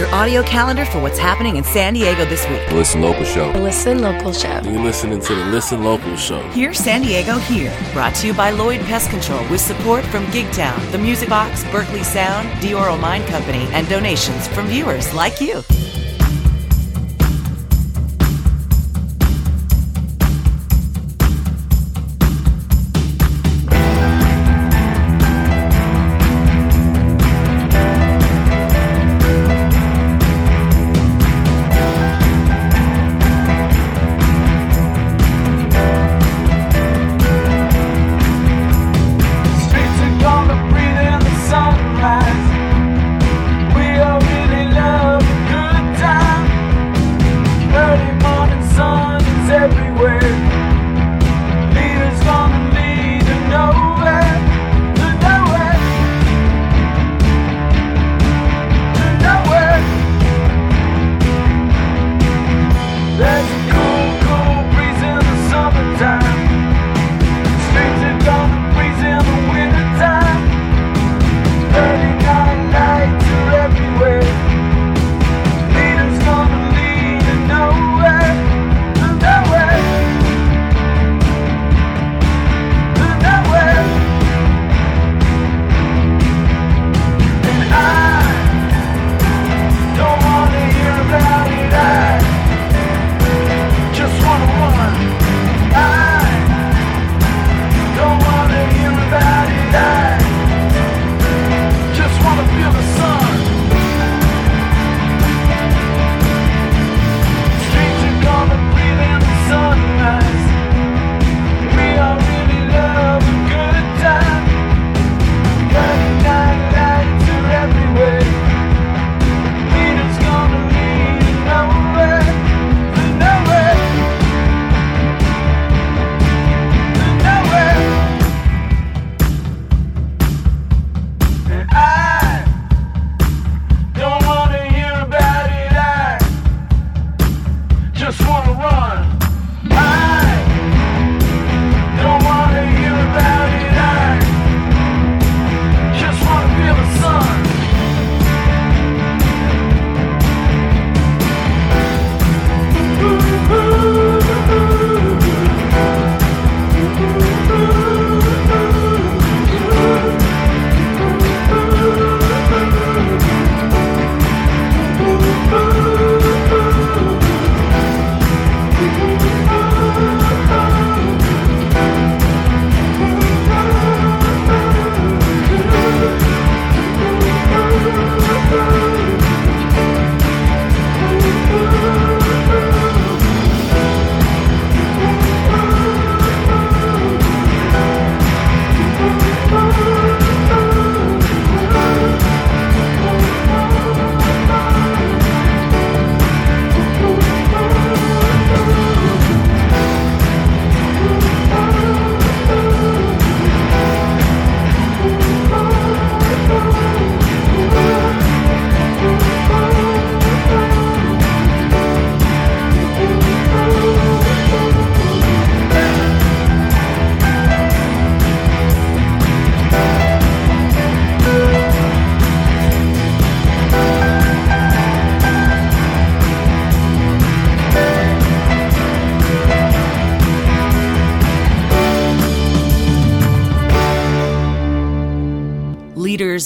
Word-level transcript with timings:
your 0.00 0.12
audio 0.14 0.42
calendar 0.42 0.86
for 0.86 0.98
what's 0.98 1.18
happening 1.18 1.56
in 1.56 1.62
San 1.62 1.92
Diego 1.92 2.24
this 2.24 2.48
week. 2.48 2.66
The 2.70 2.74
Listen 2.74 3.02
Local 3.02 3.22
Show. 3.22 3.52
The 3.52 3.60
Listen 3.60 4.00
Local 4.00 4.32
Show. 4.32 4.60
You're 4.64 4.82
listening 4.82 5.20
to 5.20 5.34
the 5.34 5.44
Listen 5.44 5.84
Local 5.84 6.16
Show. 6.16 6.40
Here, 6.52 6.72
San 6.72 7.02
Diego, 7.02 7.36
here. 7.36 7.70
Brought 7.92 8.14
to 8.14 8.26
you 8.26 8.32
by 8.32 8.48
Lloyd 8.48 8.80
Pest 8.80 9.10
Control 9.10 9.46
with 9.50 9.60
support 9.60 10.02
from 10.06 10.24
Gigtown, 10.28 10.90
The 10.90 10.96
Music 10.96 11.28
Box, 11.28 11.64
Berkeley 11.64 12.02
Sound, 12.02 12.48
Dioro 12.62 12.98
Mine 12.98 13.26
Company, 13.26 13.68
and 13.72 13.86
donations 13.90 14.48
from 14.48 14.68
viewers 14.68 15.12
like 15.12 15.38
you. 15.38 15.62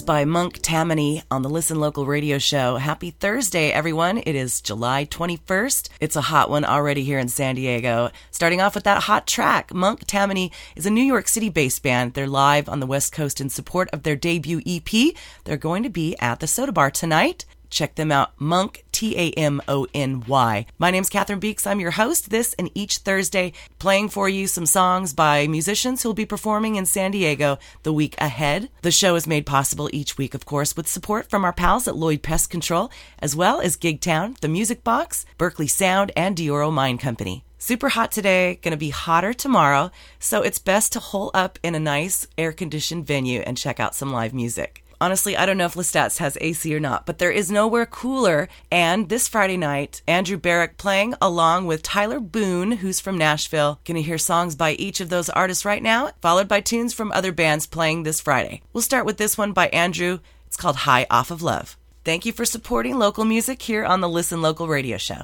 By 0.04 0.26
Monk 0.26 0.60
Tamony 0.60 1.22
on 1.30 1.40
the 1.40 1.48
Listen 1.48 1.80
Local 1.80 2.04
radio 2.04 2.36
show. 2.36 2.76
Happy 2.76 3.10
Thursday, 3.10 3.70
everyone. 3.70 4.18
It 4.18 4.34
is 4.34 4.60
July 4.60 5.06
21st. 5.06 5.88
It's 5.98 6.16
a 6.16 6.20
hot 6.20 6.50
one 6.50 6.64
already 6.64 7.04
here 7.04 7.18
in 7.18 7.28
San 7.28 7.54
Diego. 7.54 8.10
Starting 8.30 8.60
off 8.60 8.74
with 8.74 8.84
that 8.84 9.04
hot 9.04 9.26
track, 9.26 9.72
Monk 9.72 10.06
Tamony 10.06 10.52
is 10.76 10.84
a 10.84 10.90
New 10.90 11.02
York 11.02 11.26
City 11.26 11.48
based 11.48 11.82
band. 11.82 12.12
They're 12.12 12.26
live 12.26 12.68
on 12.68 12.80
the 12.80 12.86
West 12.86 13.12
Coast 13.12 13.40
in 13.40 13.48
support 13.48 13.88
of 13.94 14.02
their 14.02 14.16
debut 14.16 14.60
EP. 14.66 15.14
They're 15.44 15.56
going 15.56 15.82
to 15.84 15.90
be 15.90 16.16
at 16.18 16.40
the 16.40 16.46
Soda 16.46 16.72
Bar 16.72 16.90
tonight. 16.90 17.46
Check 17.74 17.96
them 17.96 18.12
out, 18.12 18.40
Monk, 18.40 18.84
T 18.92 19.18
A 19.18 19.32
M 19.32 19.60
O 19.66 19.88
N 19.92 20.22
Y. 20.28 20.64
My 20.78 20.92
name's 20.92 21.08
Catherine 21.08 21.40
Beeks. 21.40 21.66
I'm 21.66 21.80
your 21.80 21.90
host 21.90 22.30
this 22.30 22.54
and 22.54 22.70
each 22.72 22.98
Thursday, 22.98 23.52
playing 23.80 24.10
for 24.10 24.28
you 24.28 24.46
some 24.46 24.64
songs 24.64 25.12
by 25.12 25.48
musicians 25.48 26.00
who'll 26.00 26.14
be 26.14 26.24
performing 26.24 26.76
in 26.76 26.86
San 26.86 27.10
Diego 27.10 27.58
the 27.82 27.92
week 27.92 28.14
ahead. 28.18 28.70
The 28.82 28.92
show 28.92 29.16
is 29.16 29.26
made 29.26 29.44
possible 29.44 29.90
each 29.92 30.16
week, 30.16 30.34
of 30.34 30.46
course, 30.46 30.76
with 30.76 30.86
support 30.86 31.28
from 31.28 31.44
our 31.44 31.52
pals 31.52 31.88
at 31.88 31.96
Lloyd 31.96 32.22
Pest 32.22 32.48
Control, 32.48 32.92
as 33.18 33.34
well 33.34 33.60
as 33.60 33.76
Gigtown, 33.76 34.38
The 34.38 34.48
Music 34.48 34.84
Box, 34.84 35.26
Berkeley 35.36 35.66
Sound, 35.66 36.12
and 36.16 36.36
Dioro 36.36 36.72
Mine 36.72 36.96
Company. 36.96 37.44
Super 37.58 37.88
hot 37.88 38.12
today, 38.12 38.60
gonna 38.62 38.76
be 38.76 38.90
hotter 38.90 39.34
tomorrow, 39.34 39.90
so 40.20 40.42
it's 40.42 40.60
best 40.60 40.92
to 40.92 41.00
hole 41.00 41.32
up 41.34 41.58
in 41.64 41.74
a 41.74 41.80
nice 41.80 42.28
air 42.38 42.52
conditioned 42.52 43.04
venue 43.04 43.40
and 43.40 43.58
check 43.58 43.80
out 43.80 43.96
some 43.96 44.12
live 44.12 44.32
music. 44.32 44.83
Honestly, 45.04 45.36
I 45.36 45.44
don't 45.44 45.58
know 45.58 45.66
if 45.66 45.74
Lestat's 45.74 46.16
has 46.16 46.38
AC 46.40 46.74
or 46.74 46.80
not, 46.80 47.04
but 47.04 47.18
there 47.18 47.30
is 47.30 47.52
nowhere 47.52 47.84
cooler. 47.84 48.48
And 48.72 49.10
this 49.10 49.28
Friday 49.28 49.58
night, 49.58 50.00
Andrew 50.08 50.38
Barrick 50.38 50.78
playing 50.78 51.12
along 51.20 51.66
with 51.66 51.82
Tyler 51.82 52.20
Boone, 52.20 52.72
who's 52.72 53.00
from 53.00 53.18
Nashville. 53.18 53.80
Gonna 53.84 54.00
hear 54.00 54.16
songs 54.16 54.56
by 54.56 54.72
each 54.72 55.02
of 55.02 55.10
those 55.10 55.28
artists 55.28 55.66
right 55.66 55.82
now, 55.82 56.12
followed 56.22 56.48
by 56.48 56.62
tunes 56.62 56.94
from 56.94 57.12
other 57.12 57.32
bands 57.32 57.66
playing 57.66 58.04
this 58.04 58.22
Friday. 58.22 58.62
We'll 58.72 58.80
start 58.80 59.04
with 59.04 59.18
this 59.18 59.36
one 59.36 59.52
by 59.52 59.66
Andrew. 59.68 60.20
It's 60.46 60.56
called 60.56 60.76
High 60.76 61.06
Off 61.10 61.30
of 61.30 61.42
Love. 61.42 61.76
Thank 62.02 62.24
you 62.24 62.32
for 62.32 62.46
supporting 62.46 62.98
local 62.98 63.26
music 63.26 63.60
here 63.60 63.84
on 63.84 64.00
the 64.00 64.08
Listen 64.08 64.40
Local 64.40 64.68
radio 64.68 64.96
show. 64.96 65.20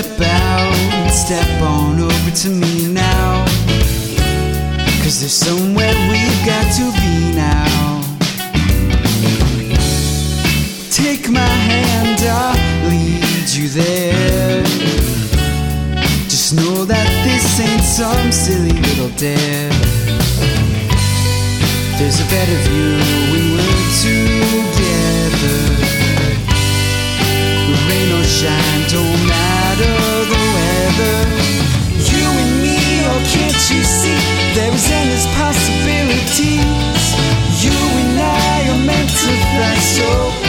Step 0.00 0.20
out, 0.20 1.10
step 1.10 1.60
on 1.60 1.98
over 1.98 2.30
to 2.30 2.48
me 2.48 2.86
now. 2.86 3.44
Cause 5.02 5.18
there's 5.18 5.32
somewhere 5.32 5.92
we've 6.08 6.46
got 6.46 6.66
to 6.78 6.92
be 7.02 7.34
now. 7.34 8.00
Take 10.92 11.28
my 11.28 11.40
hand, 11.40 12.20
I'll 12.22 12.88
lead 12.88 13.50
you 13.50 13.68
there. 13.70 14.62
Just 16.30 16.54
know 16.54 16.84
that 16.84 17.08
this 17.24 17.58
ain't 17.58 17.82
some 17.82 18.30
silly 18.30 18.78
little 18.80 19.10
dare. 19.18 19.72
There's 21.98 22.20
a 22.20 22.28
better 22.30 22.58
view 22.70 23.02
when 23.32 23.44
we're 23.56 23.90
together. 24.06 25.58
Rain 27.88 28.12
or 28.12 28.22
shine, 28.22 28.84
don't 28.90 29.27
weather. 30.98 31.28
You 31.94 32.26
and 32.26 32.62
me, 32.62 32.78
oh, 33.06 33.22
can't 33.30 33.54
you 33.70 33.82
see? 33.84 34.18
There 34.54 34.72
is 34.72 34.90
endless 34.90 35.26
possibilities. 35.36 37.04
You 37.62 37.72
and 37.72 38.18
I 38.20 38.68
are 38.70 38.84
meant 38.86 39.10
to 39.10 39.30
fly 39.54 39.76
so 39.78 40.47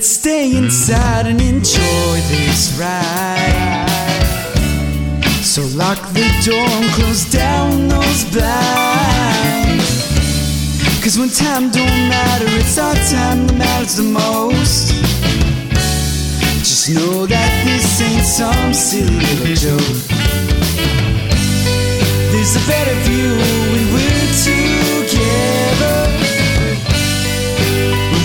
Let's 0.00 0.12
stay 0.12 0.56
inside 0.56 1.26
and 1.26 1.38
enjoy 1.42 2.20
this 2.32 2.74
ride. 2.80 3.86
So 5.42 5.60
lock 5.76 5.98
the 6.14 6.24
door 6.42 6.56
and 6.56 6.90
close 6.92 7.30
down 7.30 7.86
those 7.86 8.24
blinds. 8.32 9.90
Cause 11.04 11.18
when 11.18 11.28
time 11.28 11.68
don't 11.70 12.08
matter, 12.08 12.46
it's 12.48 12.78
our 12.78 12.94
time 13.12 13.46
that 13.46 13.56
matters 13.58 13.96
the 13.96 14.04
most. 14.04 14.94
Just 16.64 16.94
know 16.94 17.26
that 17.26 17.64
this 17.66 18.00
ain't 18.00 18.24
some 18.24 18.72
silly 18.72 19.20
little 19.20 19.54
joke. 19.54 20.00
There's 22.32 22.56
a 22.56 22.64
better 22.66 22.96
view 23.04 23.36
when 23.68 23.84
we're 23.92 24.32
together. 24.48 26.08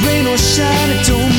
Rain 0.08 0.26
or 0.26 0.38
shine, 0.38 0.90
it 0.92 1.06
don't 1.06 1.35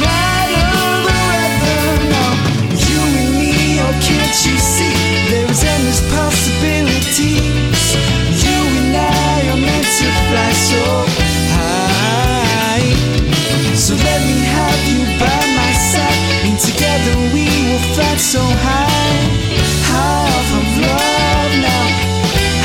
so 18.26 18.43
high. 18.43 19.23
High 19.87 20.26
off 20.37 20.50
of 20.58 20.67
love 20.82 21.52
now, 21.62 21.87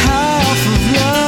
high 0.06 0.42
off 0.50 0.64
of 0.74 0.82
love. 0.98 1.22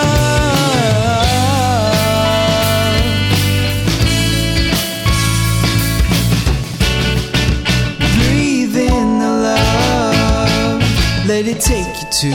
Breathe 8.18 8.75
in 8.75 9.07
the 9.19 9.31
love, 9.50 10.81
let 11.27 11.44
it 11.45 11.59
take 11.62 11.94
you 12.01 12.07
to 12.21 12.31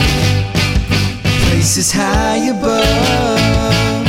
places 1.49 1.91
high 1.91 2.47
above. 2.55 4.07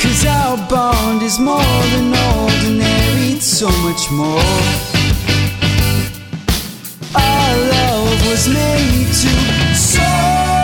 Cause 0.00 0.22
our 0.26 0.56
bond 0.68 1.22
is 1.22 1.38
more 1.40 1.82
than 1.92 2.14
ordinary, 2.36 3.32
it's 3.34 3.46
so 3.46 3.68
much 3.82 4.10
more. 4.12 4.97
Love 7.56 8.28
was 8.28 8.48
made 8.48 9.06
to 9.06 9.74
soar, 9.74 10.57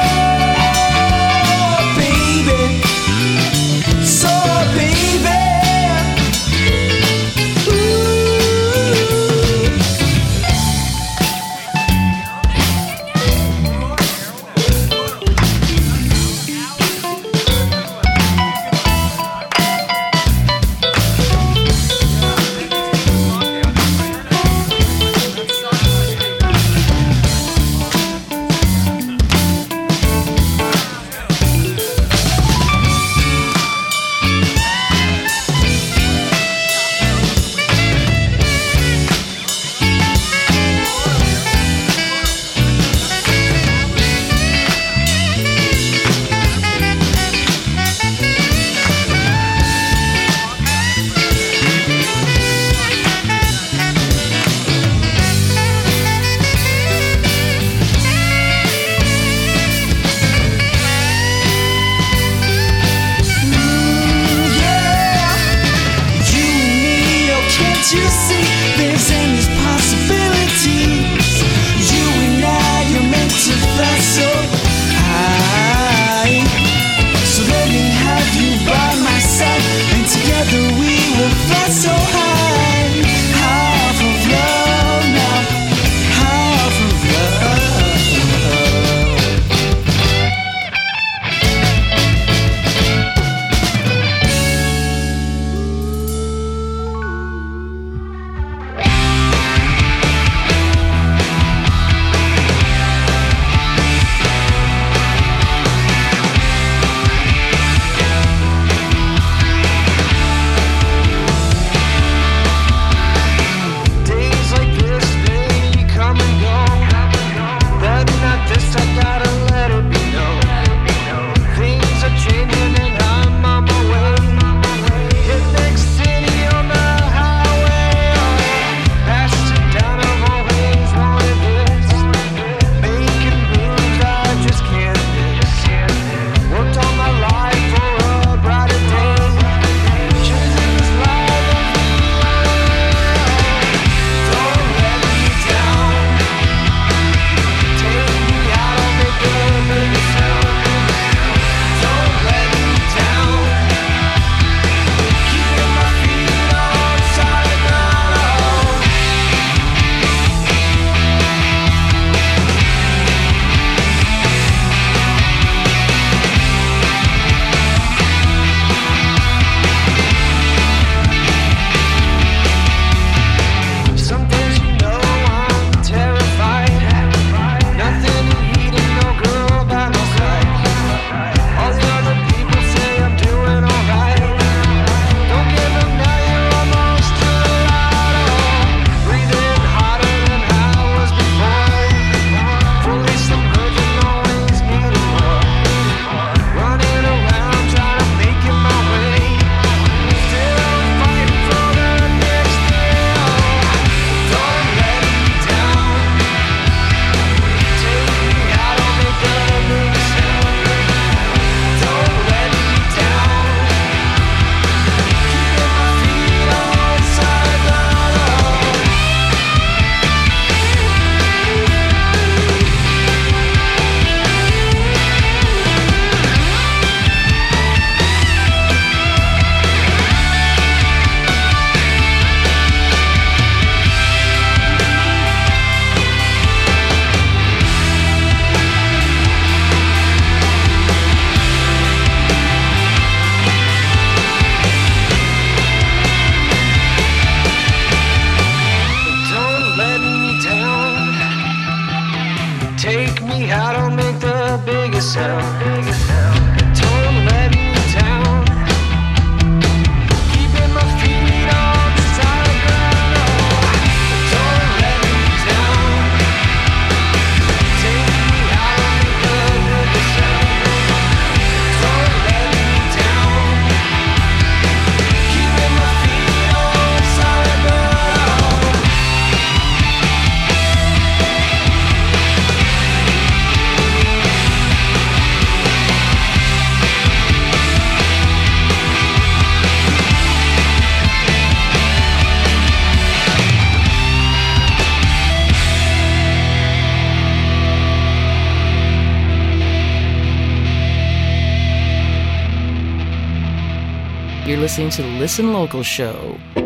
listening 304.64 304.88
to 304.88 305.02
the 305.02 305.08
Listen 305.18 305.52
Local 305.52 305.82
show. 305.82 306.63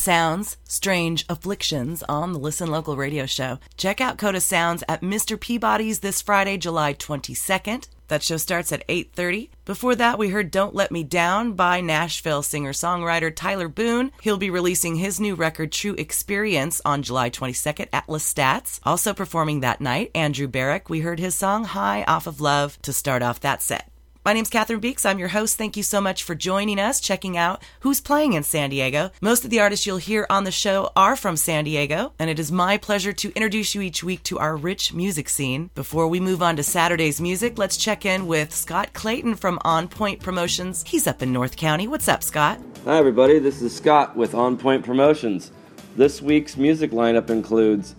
Sounds, 0.00 0.56
Strange 0.64 1.26
Afflictions 1.28 2.02
on 2.08 2.32
the 2.32 2.38
Listen 2.38 2.70
Local 2.70 2.96
radio 2.96 3.26
show. 3.26 3.58
Check 3.76 4.00
out 4.00 4.16
Coda 4.16 4.40
Sounds 4.40 4.82
at 4.88 5.02
Mr. 5.02 5.38
Peabody's 5.38 6.00
this 6.00 6.22
Friday, 6.22 6.56
July 6.56 6.94
22nd. 6.94 7.86
That 8.08 8.22
show 8.22 8.38
starts 8.38 8.72
at 8.72 8.82
8:30. 8.88 9.50
Before 9.64 9.94
that, 9.94 10.18
we 10.18 10.30
heard 10.30 10.50
Don't 10.50 10.74
Let 10.74 10.90
Me 10.90 11.04
Down 11.04 11.52
by 11.52 11.80
Nashville 11.80 12.42
singer-songwriter 12.42 13.32
Tyler 13.36 13.68
Boone. 13.68 14.10
He'll 14.22 14.38
be 14.38 14.50
releasing 14.50 14.96
his 14.96 15.20
new 15.20 15.34
record 15.34 15.70
True 15.70 15.94
Experience 15.96 16.80
on 16.84 17.02
July 17.02 17.28
22nd 17.30 17.88
at 17.92 18.08
Lestat's. 18.08 18.80
Also 18.84 19.12
performing 19.12 19.60
that 19.60 19.80
night, 19.80 20.10
Andrew 20.14 20.48
Barrick. 20.48 20.88
We 20.88 21.00
heard 21.00 21.20
his 21.20 21.34
song 21.34 21.64
High 21.64 22.02
Off 22.08 22.26
of 22.26 22.40
Love 22.40 22.78
to 22.82 22.92
start 22.92 23.22
off 23.22 23.40
that 23.40 23.62
set. 23.62 23.89
My 24.22 24.34
name's 24.34 24.50
Catherine 24.50 24.80
Beeks. 24.80 25.06
I'm 25.06 25.18
your 25.18 25.28
host. 25.28 25.56
Thank 25.56 25.78
you 25.78 25.82
so 25.82 25.98
much 25.98 26.24
for 26.24 26.34
joining 26.34 26.78
us, 26.78 27.00
checking 27.00 27.38
out 27.38 27.62
who's 27.80 28.02
playing 28.02 28.34
in 28.34 28.42
San 28.42 28.68
Diego. 28.68 29.10
Most 29.22 29.44
of 29.44 29.50
the 29.50 29.60
artists 29.60 29.86
you'll 29.86 29.96
hear 29.96 30.26
on 30.28 30.44
the 30.44 30.50
show 30.50 30.90
are 30.94 31.16
from 31.16 31.38
San 31.38 31.64
Diego, 31.64 32.12
and 32.18 32.28
it 32.28 32.38
is 32.38 32.52
my 32.52 32.76
pleasure 32.76 33.14
to 33.14 33.32
introduce 33.34 33.74
you 33.74 33.80
each 33.80 34.04
week 34.04 34.22
to 34.24 34.38
our 34.38 34.58
rich 34.58 34.92
music 34.92 35.30
scene. 35.30 35.70
Before 35.74 36.06
we 36.06 36.20
move 36.20 36.42
on 36.42 36.56
to 36.56 36.62
Saturday's 36.62 37.18
music, 37.18 37.56
let's 37.56 37.78
check 37.78 38.04
in 38.04 38.26
with 38.26 38.54
Scott 38.54 38.92
Clayton 38.92 39.36
from 39.36 39.58
On 39.62 39.88
Point 39.88 40.20
Promotions. 40.20 40.84
He's 40.86 41.06
up 41.06 41.22
in 41.22 41.32
North 41.32 41.56
County. 41.56 41.88
What's 41.88 42.06
up, 42.06 42.22
Scott? 42.22 42.60
Hi, 42.84 42.98
everybody. 42.98 43.38
This 43.38 43.62
is 43.62 43.74
Scott 43.74 44.18
with 44.18 44.34
On 44.34 44.58
Point 44.58 44.84
Promotions. 44.84 45.50
This 45.96 46.20
week's 46.20 46.58
music 46.58 46.90
lineup 46.90 47.30
includes 47.30 47.94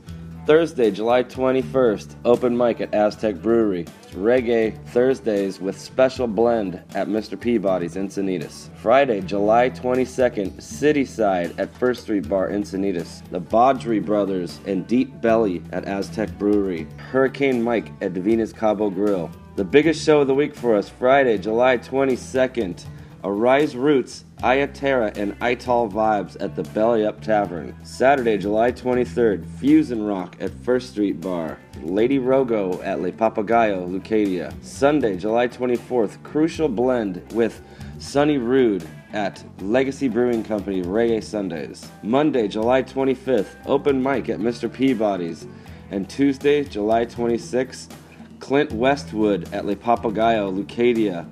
Thursday, 0.48 0.90
July 0.90 1.24
21st, 1.24 2.16
open 2.26 2.58
mic 2.58 2.82
at 2.82 2.96
Aztec 2.96 3.36
Brewery. 3.44 3.86
Reggae 4.14 4.76
Thursdays 4.88 5.62
with 5.62 5.80
special 5.80 6.26
blend 6.26 6.82
at 6.96 7.08
Mr. 7.08 7.40
Peabody's 7.40 7.96
Encinitas. 7.96 8.76
Friday, 8.78 9.22
July 9.22 9.70
22nd, 9.70 10.54
Cityside 10.54 11.58
at 11.60 11.72
First 11.78 12.02
Street 12.02 12.28
Bar 12.28 12.50
Encinitas. 12.50 13.22
The 13.30 13.40
Baudry 13.40 14.00
Brothers 14.00 14.60
and 14.66 14.88
Deep 14.88 15.22
Belly 15.22 15.62
at 15.72 15.86
Aztec 15.86 16.36
Brewery. 16.40 16.88
Hurricane 16.98 17.62
Mike 17.62 17.92
at 18.02 18.14
Davina's 18.14 18.52
Cabo 18.52 18.90
Grill. 18.90 19.30
The 19.58 19.64
biggest 19.64 20.04
show 20.04 20.22
of 20.22 20.28
the 20.28 20.34
week 20.34 20.56
for 20.56 20.76
us, 20.76 20.90
Friday, 20.90 21.38
July 21.38 21.78
22nd. 21.78 22.84
Arise 23.24 23.76
Roots, 23.76 24.26
Iya 24.44 24.74
Terra, 24.74 25.12
and 25.16 25.36
Ital 25.40 25.88
Vibes 25.88 26.36
at 26.40 26.56
the 26.56 26.64
Belly 26.64 27.06
Up 27.06 27.22
Tavern. 27.22 27.76
Saturday, 27.84 28.40
July 28.40 28.72
23rd, 28.72 29.46
Fusion 29.60 30.04
Rock 30.04 30.36
at 30.40 30.50
First 30.64 30.90
Street 30.90 31.22
Bar. 31.22 31.60
Lady 31.84 32.18
Rogo 32.18 32.84
at 32.84 33.02
Le 33.02 33.12
Papagayo, 33.12 33.88
Leucadia. 33.88 34.52
Sunday, 34.64 35.16
July 35.16 35.48
24th, 35.48 36.24
Crucial 36.24 36.68
Blend 36.68 37.22
with 37.34 37.62
Sunny 38.00 38.40
Rude 38.40 38.84
at 39.14 39.44
Legacy 39.60 40.08
Brewing 40.08 40.44
Company 40.44 40.82
Reggae 40.82 41.24
Sundays. 41.24 41.88
Monday, 42.02 42.48
July 42.48 42.82
25th, 42.82 43.58
open 43.68 44.02
mic 44.02 44.28
at 44.28 44.40
Mr. 44.40 44.74
Peabody's. 44.74 45.46
And 45.92 46.10
Tuesday, 46.10 46.64
July 46.64 47.06
26th, 47.06 47.92
Clint 48.40 48.72
Westwood 48.72 49.54
at 49.54 49.68
Le 49.68 49.76
Papagayo, 49.76 50.52
Leucadia. 50.52 51.28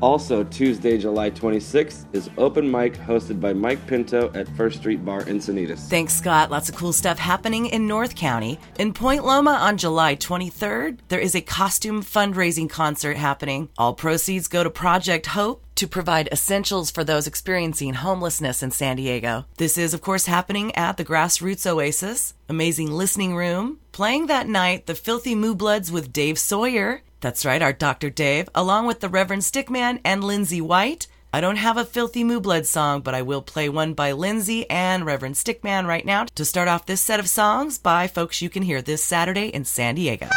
Also, 0.00 0.44
Tuesday, 0.44 0.96
July 0.96 1.30
26th 1.30 2.06
is 2.12 2.30
open 2.38 2.70
mic 2.70 2.94
hosted 2.94 3.40
by 3.40 3.52
Mike 3.52 3.84
Pinto 3.86 4.30
at 4.32 4.48
First 4.56 4.78
Street 4.78 5.04
Bar 5.04 5.22
Encinitas. 5.22 5.88
Thanks, 5.88 6.14
Scott. 6.14 6.50
Lots 6.50 6.68
of 6.68 6.76
cool 6.76 6.92
stuff 6.92 7.18
happening 7.18 7.66
in 7.66 7.88
North 7.88 8.14
County. 8.14 8.60
In 8.78 8.92
Point 8.92 9.24
Loma 9.24 9.52
on 9.52 9.76
July 9.76 10.14
23rd, 10.14 10.98
there 11.08 11.18
is 11.18 11.34
a 11.34 11.40
costume 11.40 12.02
fundraising 12.02 12.70
concert 12.70 13.16
happening. 13.16 13.70
All 13.76 13.92
proceeds 13.92 14.46
go 14.46 14.62
to 14.62 14.70
Project 14.70 15.26
Hope 15.26 15.64
to 15.74 15.88
provide 15.88 16.28
essentials 16.32 16.90
for 16.90 17.04
those 17.04 17.26
experiencing 17.26 17.94
homelessness 17.94 18.62
in 18.62 18.70
San 18.70 18.96
Diego. 18.96 19.46
This 19.58 19.78
is, 19.78 19.94
of 19.94 20.00
course, 20.00 20.26
happening 20.26 20.74
at 20.74 20.96
the 20.96 21.04
Grassroots 21.04 21.66
Oasis, 21.66 22.34
amazing 22.48 22.90
listening 22.90 23.34
room. 23.34 23.78
Playing 23.92 24.26
that 24.26 24.48
night, 24.48 24.86
the 24.86 24.94
Filthy 24.94 25.34
Moo 25.34 25.54
Bloods 25.54 25.90
with 25.90 26.12
Dave 26.12 26.38
Sawyer. 26.38 27.02
That's 27.20 27.44
right, 27.44 27.62
our 27.62 27.72
Dr. 27.72 28.10
Dave, 28.10 28.48
along 28.54 28.86
with 28.86 29.00
the 29.00 29.08
Reverend 29.08 29.42
Stickman 29.42 30.00
and 30.04 30.22
Lindsay 30.22 30.60
White. 30.60 31.08
I 31.32 31.40
don't 31.40 31.56
have 31.56 31.76
a 31.76 31.84
Filthy 31.84 32.24
Moo 32.24 32.40
Blood 32.40 32.64
song, 32.64 33.00
but 33.02 33.14
I 33.14 33.22
will 33.22 33.42
play 33.42 33.68
one 33.68 33.92
by 33.92 34.12
Lindsay 34.12 34.68
and 34.70 35.04
Reverend 35.04 35.34
Stickman 35.34 35.86
right 35.86 36.06
now 36.06 36.24
to 36.34 36.44
start 36.44 36.68
off 36.68 36.86
this 36.86 37.02
set 37.02 37.20
of 37.20 37.28
songs 37.28 37.76
by 37.76 38.06
folks 38.06 38.40
you 38.40 38.48
can 38.48 38.62
hear 38.62 38.80
this 38.80 39.04
Saturday 39.04 39.48
in 39.48 39.64
San 39.64 39.96
Diego. 39.96 40.28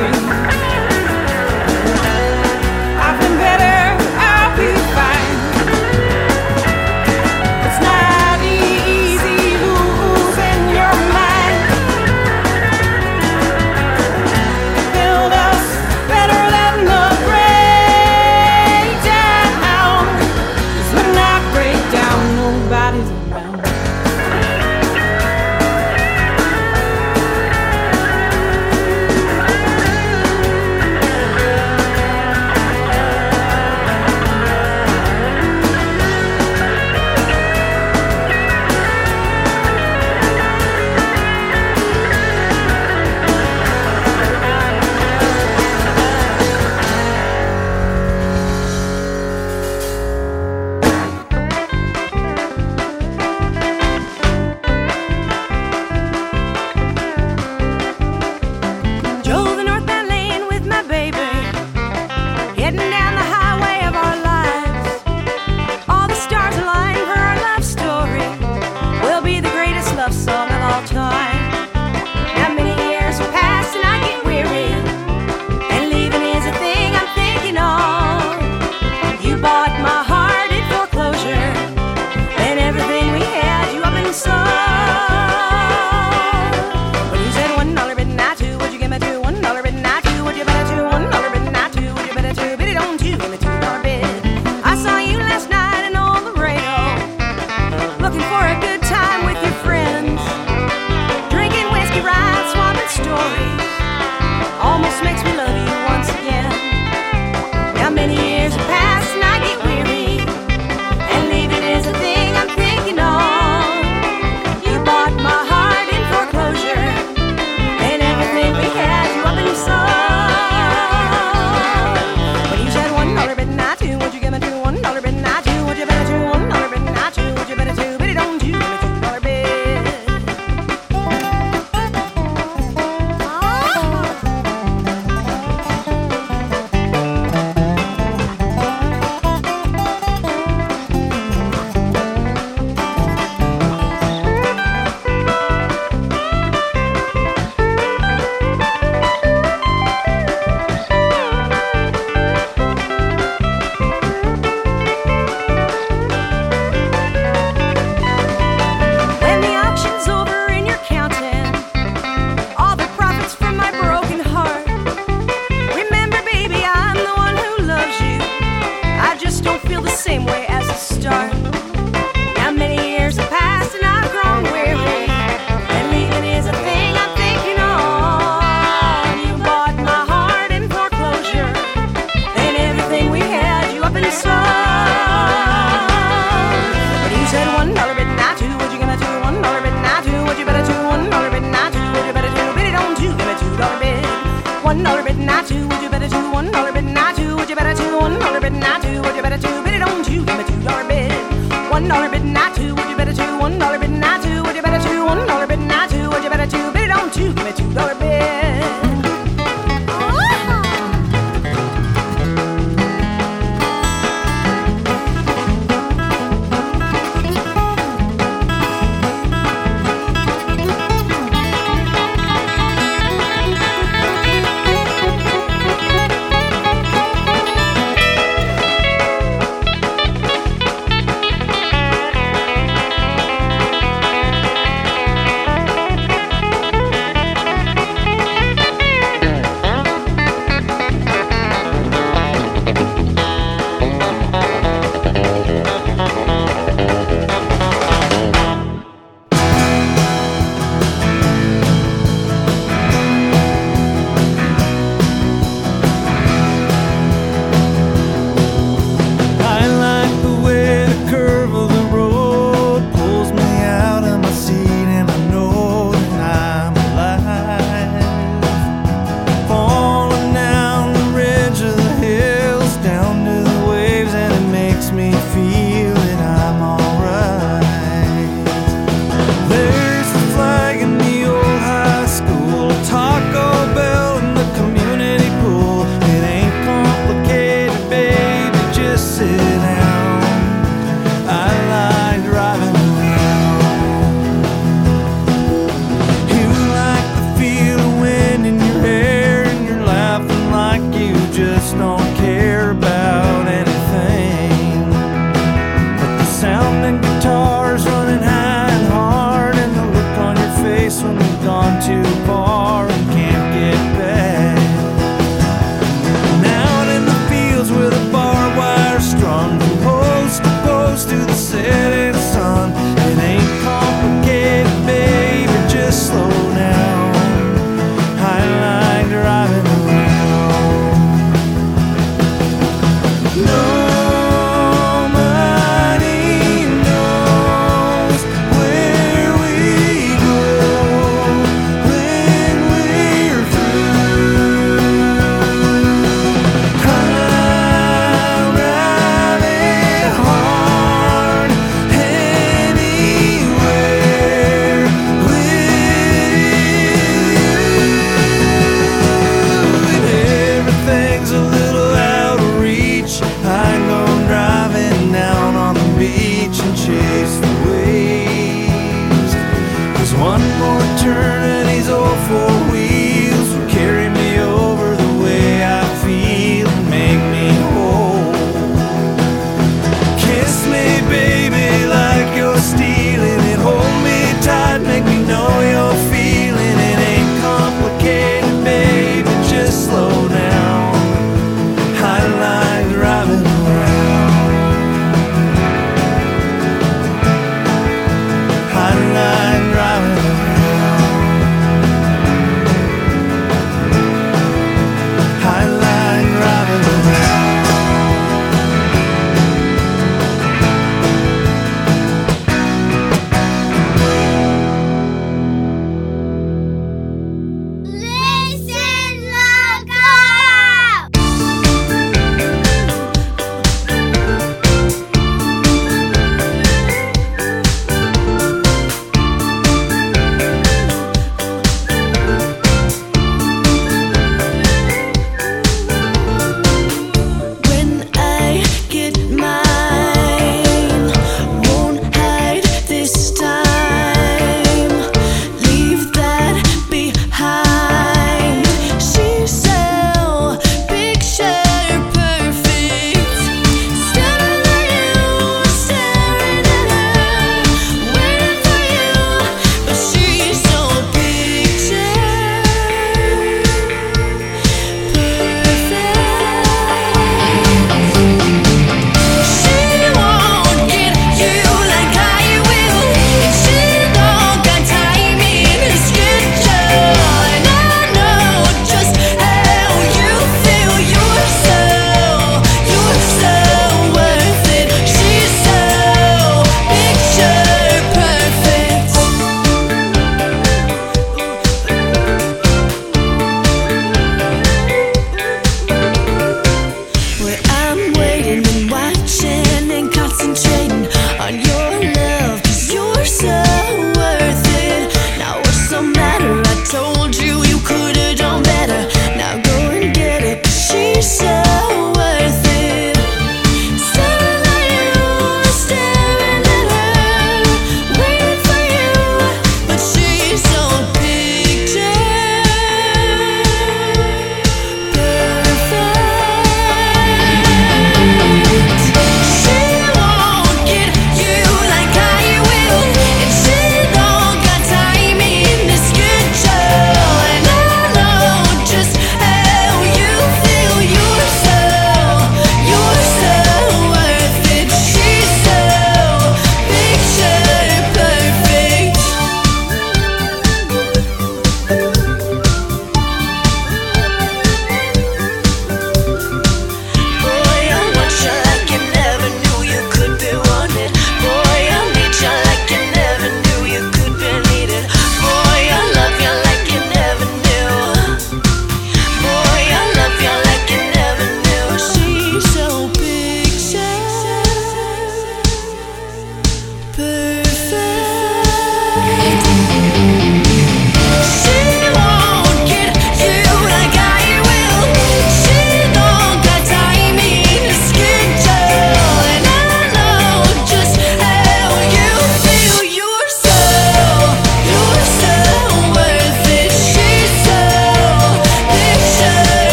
nothing. 0.00 0.39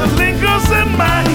That 0.00 0.16
lingers 0.16 0.70
in 0.70 0.96
my 0.96 1.29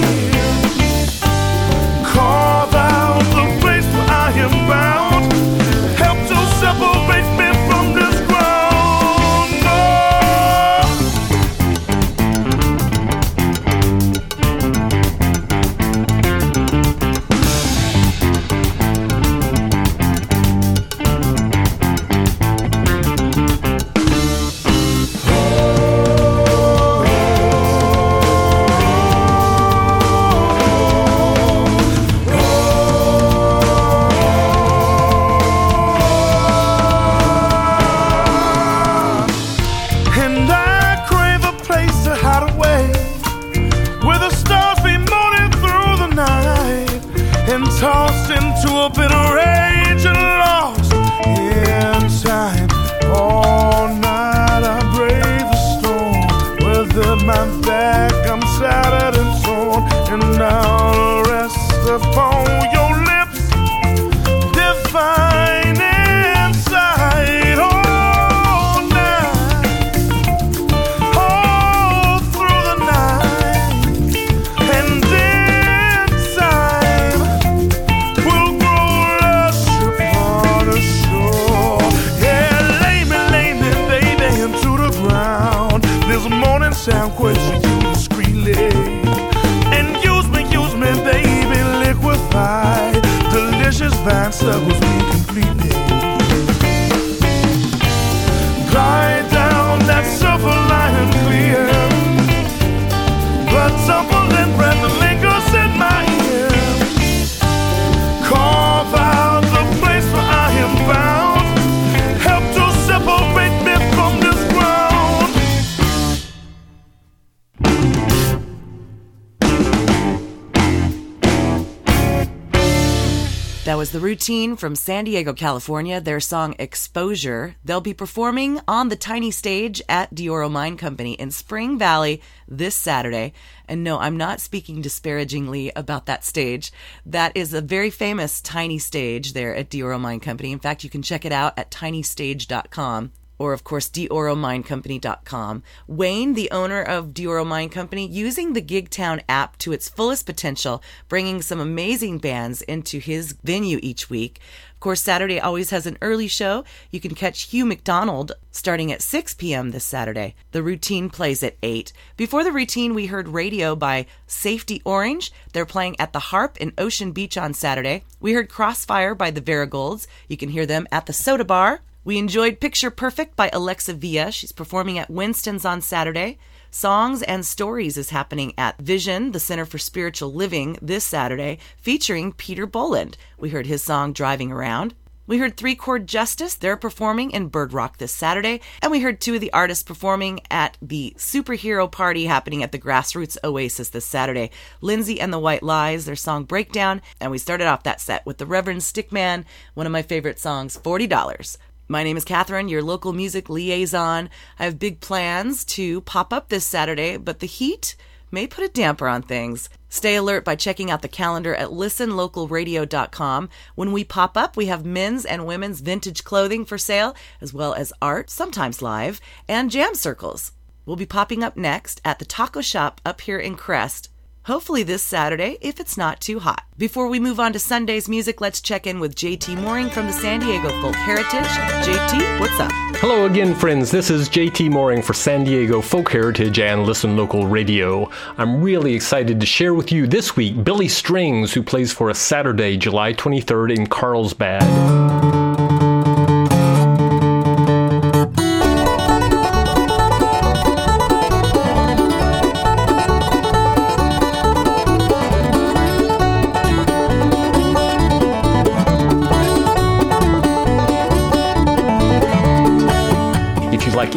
from 124.26 124.74
San 124.74 125.04
Diego, 125.04 125.32
California, 125.32 126.00
their 126.00 126.18
song 126.18 126.56
Exposure. 126.58 127.54
They'll 127.64 127.80
be 127.80 127.94
performing 127.94 128.60
on 128.66 128.88
the 128.88 128.96
tiny 128.96 129.30
stage 129.30 129.80
at 129.88 130.12
Dioro 130.16 130.50
Mine 130.50 130.76
Company 130.76 131.12
in 131.12 131.30
Spring 131.30 131.78
Valley 131.78 132.20
this 132.48 132.74
Saturday. 132.74 133.34
And 133.68 133.84
no, 133.84 134.00
I'm 134.00 134.16
not 134.16 134.40
speaking 134.40 134.82
disparagingly 134.82 135.70
about 135.76 136.06
that 136.06 136.24
stage. 136.24 136.72
That 137.04 137.36
is 137.36 137.54
a 137.54 137.60
very 137.60 137.88
famous 137.88 138.40
tiny 138.40 138.80
stage 138.80 139.32
there 139.32 139.54
at 139.54 139.70
Dioro 139.70 140.00
Mine 140.00 140.18
Company. 140.18 140.50
In 140.50 140.58
fact, 140.58 140.82
you 140.82 140.90
can 140.90 141.02
check 141.02 141.24
it 141.24 141.30
out 141.30 141.56
at 141.56 141.70
tinystage.com 141.70 143.12
or 143.38 143.52
of 143.52 143.64
course 143.64 143.88
diorominecompany.com. 143.88 145.62
Wayne, 145.86 146.34
the 146.34 146.50
owner 146.50 146.82
of 146.82 147.08
Dioro 147.08 147.46
Mine 147.46 147.68
Company, 147.68 148.06
using 148.06 148.52
the 148.52 148.62
Gigtown 148.62 149.22
app 149.28 149.58
to 149.58 149.72
its 149.72 149.88
fullest 149.88 150.26
potential, 150.26 150.82
bringing 151.08 151.42
some 151.42 151.60
amazing 151.60 152.18
bands 152.18 152.62
into 152.62 152.98
his 152.98 153.32
venue 153.44 153.78
each 153.82 154.10
week. 154.10 154.40
Of 154.76 154.80
course, 154.80 155.00
Saturday 155.00 155.40
always 155.40 155.70
has 155.70 155.86
an 155.86 155.96
early 156.02 156.28
show. 156.28 156.62
You 156.90 157.00
can 157.00 157.14
catch 157.14 157.44
Hugh 157.44 157.64
McDonald 157.64 158.32
starting 158.50 158.92
at 158.92 159.00
6 159.00 159.32
p.m. 159.34 159.70
this 159.70 159.86
Saturday. 159.86 160.34
The 160.52 160.62
routine 160.62 161.08
plays 161.08 161.42
at 161.42 161.56
8. 161.62 161.94
Before 162.18 162.44
the 162.44 162.52
routine, 162.52 162.92
we 162.92 163.06
heard 163.06 163.28
radio 163.28 163.74
by 163.74 164.04
Safety 164.26 164.82
Orange. 164.84 165.32
They're 165.54 165.64
playing 165.64 165.98
at 165.98 166.12
the 166.12 166.18
Harp 166.18 166.58
in 166.58 166.74
Ocean 166.76 167.12
Beach 167.12 167.38
on 167.38 167.54
Saturday. 167.54 168.04
We 168.20 168.34
heard 168.34 168.50
Crossfire 168.50 169.14
by 169.14 169.30
the 169.30 169.40
Varigolds. 169.40 170.06
You 170.28 170.36
can 170.36 170.50
hear 170.50 170.66
them 170.66 170.86
at 170.92 171.06
the 171.06 171.14
Soda 171.14 171.44
Bar. 171.44 171.80
We 172.06 172.18
enjoyed 172.18 172.60
Picture 172.60 172.92
Perfect 172.92 173.34
by 173.34 173.50
Alexa 173.52 173.94
Villa. 173.94 174.30
She's 174.30 174.52
performing 174.52 174.96
at 174.96 175.10
Winston's 175.10 175.64
on 175.64 175.80
Saturday. 175.80 176.38
Songs 176.70 177.20
and 177.24 177.44
Stories 177.44 177.96
is 177.96 178.10
happening 178.10 178.54
at 178.56 178.78
Vision, 178.78 179.32
the 179.32 179.40
Center 179.40 179.64
for 179.64 179.78
Spiritual 179.78 180.32
Living, 180.32 180.78
this 180.80 181.02
Saturday, 181.04 181.58
featuring 181.78 182.32
Peter 182.32 182.64
Bolland. 182.64 183.16
We 183.38 183.48
heard 183.48 183.66
his 183.66 183.82
song 183.82 184.12
Driving 184.12 184.52
Around. 184.52 184.94
We 185.26 185.38
heard 185.38 185.56
Three 185.56 185.74
Chord 185.74 186.06
Justice. 186.06 186.54
They're 186.54 186.76
performing 186.76 187.32
in 187.32 187.48
Bird 187.48 187.72
Rock 187.72 187.98
this 187.98 188.12
Saturday. 188.12 188.60
And 188.80 188.92
we 188.92 189.00
heard 189.00 189.20
two 189.20 189.34
of 189.34 189.40
the 189.40 189.52
artists 189.52 189.82
performing 189.82 190.38
at 190.48 190.78
the 190.80 191.12
superhero 191.16 191.90
party 191.90 192.26
happening 192.26 192.62
at 192.62 192.70
the 192.70 192.78
Grassroots 192.78 193.36
Oasis 193.42 193.88
this 193.88 194.06
Saturday. 194.06 194.52
Lindsay 194.80 195.20
and 195.20 195.32
the 195.32 195.40
White 195.40 195.64
Lies, 195.64 196.04
their 196.04 196.14
song 196.14 196.44
Breakdown. 196.44 197.02
And 197.20 197.32
we 197.32 197.38
started 197.38 197.66
off 197.66 197.82
that 197.82 198.00
set 198.00 198.24
with 198.24 198.38
the 198.38 198.46
Reverend 198.46 198.82
Stickman, 198.82 199.44
one 199.74 199.86
of 199.86 199.92
my 199.92 200.02
favorite 200.02 200.38
songs, 200.38 200.78
$40. 200.78 201.56
My 201.88 202.02
name 202.02 202.16
is 202.16 202.24
Catherine, 202.24 202.68
your 202.68 202.82
local 202.82 203.12
music 203.12 203.48
liaison. 203.48 204.28
I 204.58 204.64
have 204.64 204.76
big 204.76 205.00
plans 205.00 205.64
to 205.66 206.00
pop 206.00 206.32
up 206.32 206.48
this 206.48 206.64
Saturday, 206.64 207.16
but 207.16 207.38
the 207.38 207.46
heat 207.46 207.94
may 208.28 208.48
put 208.48 208.64
a 208.64 208.68
damper 208.68 209.06
on 209.06 209.22
things. 209.22 209.68
Stay 209.88 210.16
alert 210.16 210.44
by 210.44 210.56
checking 210.56 210.90
out 210.90 211.02
the 211.02 211.08
calendar 211.08 211.54
at 211.54 211.68
listenlocalradio.com. 211.68 213.48
When 213.76 213.92
we 213.92 214.02
pop 214.02 214.36
up, 214.36 214.56
we 214.56 214.66
have 214.66 214.84
men's 214.84 215.24
and 215.24 215.46
women's 215.46 215.80
vintage 215.80 216.24
clothing 216.24 216.64
for 216.64 216.76
sale, 216.76 217.14
as 217.40 217.54
well 217.54 217.72
as 217.72 217.92
art, 218.02 218.30
sometimes 218.30 218.82
live, 218.82 219.20
and 219.48 219.70
jam 219.70 219.94
circles. 219.94 220.50
We'll 220.86 220.96
be 220.96 221.06
popping 221.06 221.44
up 221.44 221.56
next 221.56 222.00
at 222.04 222.18
the 222.18 222.24
taco 222.24 222.62
shop 222.62 223.00
up 223.04 223.20
here 223.20 223.38
in 223.38 223.54
Crest. 223.54 224.08
Hopefully 224.46 224.84
this 224.84 225.02
Saturday, 225.02 225.58
if 225.60 225.80
it's 225.80 225.98
not 225.98 226.20
too 226.20 226.38
hot. 226.38 226.62
Before 226.78 227.08
we 227.08 227.18
move 227.18 227.40
on 227.40 227.52
to 227.52 227.58
Sunday's 227.58 228.08
music, 228.08 228.40
let's 228.40 228.60
check 228.60 228.86
in 228.86 229.00
with 229.00 229.16
JT 229.16 229.60
Mooring 229.60 229.90
from 229.90 230.06
the 230.06 230.12
San 230.12 230.38
Diego 230.38 230.68
Folk 230.80 230.94
Heritage. 230.94 231.48
JT, 231.84 232.38
what's 232.38 232.60
up? 232.60 232.70
Hello 233.00 233.26
again, 233.26 233.56
friends. 233.56 233.90
This 233.90 234.08
is 234.08 234.28
JT 234.28 234.70
Mooring 234.70 235.02
for 235.02 235.14
San 235.14 235.42
Diego 235.42 235.80
Folk 235.80 236.12
Heritage 236.12 236.60
and 236.60 236.84
Listen 236.84 237.16
Local 237.16 237.48
Radio. 237.48 238.08
I'm 238.38 238.62
really 238.62 238.94
excited 238.94 239.40
to 239.40 239.46
share 239.46 239.74
with 239.74 239.90
you 239.90 240.06
this 240.06 240.36
week 240.36 240.62
Billy 240.62 240.86
Strings, 240.86 241.52
who 241.52 241.64
plays 241.64 241.92
for 241.92 242.08
us 242.08 242.20
Saturday, 242.20 242.76
July 242.76 243.14
23rd 243.14 243.76
in 243.76 243.88
Carlsbad. 243.88 245.25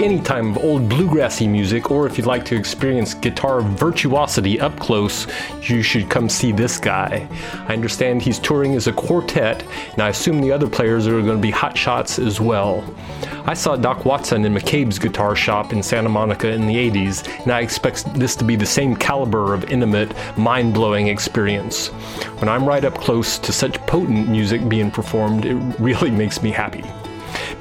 Any 0.10 0.20
time 0.20 0.50
of 0.50 0.58
old 0.64 0.90
bluegrassy 0.90 1.48
music, 1.48 1.92
or 1.92 2.08
if 2.08 2.18
you'd 2.18 2.26
like 2.26 2.44
to 2.44 2.56
experience 2.56 3.14
guitar 3.14 3.62
virtuosity 3.62 4.60
up 4.60 4.76
close, 4.80 5.28
you 5.62 5.84
should 5.84 6.10
come 6.10 6.28
see 6.28 6.52
this 6.52 6.80
guy. 6.80 7.28
I 7.68 7.74
understand 7.74 8.24
he's 8.24 8.40
touring 8.40 8.74
as 8.74 8.88
a 8.88 8.92
quartet, 8.92 9.64
and 9.94 10.02
I 10.02 10.10
assume 10.10 10.42
the 10.42 10.52
other 10.52 10.68
players 10.68 11.06
are 11.06 11.22
going 11.22 11.38
to 11.38 11.38
be 11.38 11.52
hot 11.52 11.78
shots 11.78 12.18
as 12.18 12.42
well. 12.42 12.84
I 13.46 13.54
saw 13.54 13.76
Doc 13.76 14.04
Watson 14.04 14.46
in 14.46 14.54
McCabe's 14.56 14.98
guitar 14.98 15.36
shop 15.36 15.74
in 15.74 15.84
Santa 15.84 16.10
Monica 16.10 16.50
in 16.50 16.66
the 16.66 16.90
80s, 16.90 17.44
and 17.44 17.52
I 17.52 17.60
expect 17.60 18.12
this 18.16 18.36
to 18.38 18.44
be 18.44 18.56
the 18.56 18.66
same 18.66 18.96
caliber 18.96 19.54
of 19.54 19.66
intimate, 19.66 20.12
mind 20.36 20.74
blowing 20.74 21.08
experience. 21.08 21.90
When 22.40 22.50
I'm 22.50 22.68
right 22.68 22.84
up 22.84 22.96
close 22.96 23.38
to 23.38 23.54
such 23.54 23.78
potent 23.86 24.28
music 24.28 24.68
being 24.68 24.90
performed, 24.90 25.46
it 25.46 25.54
really 25.78 26.10
makes 26.10 26.42
me 26.42 26.50
happy. 26.50 26.84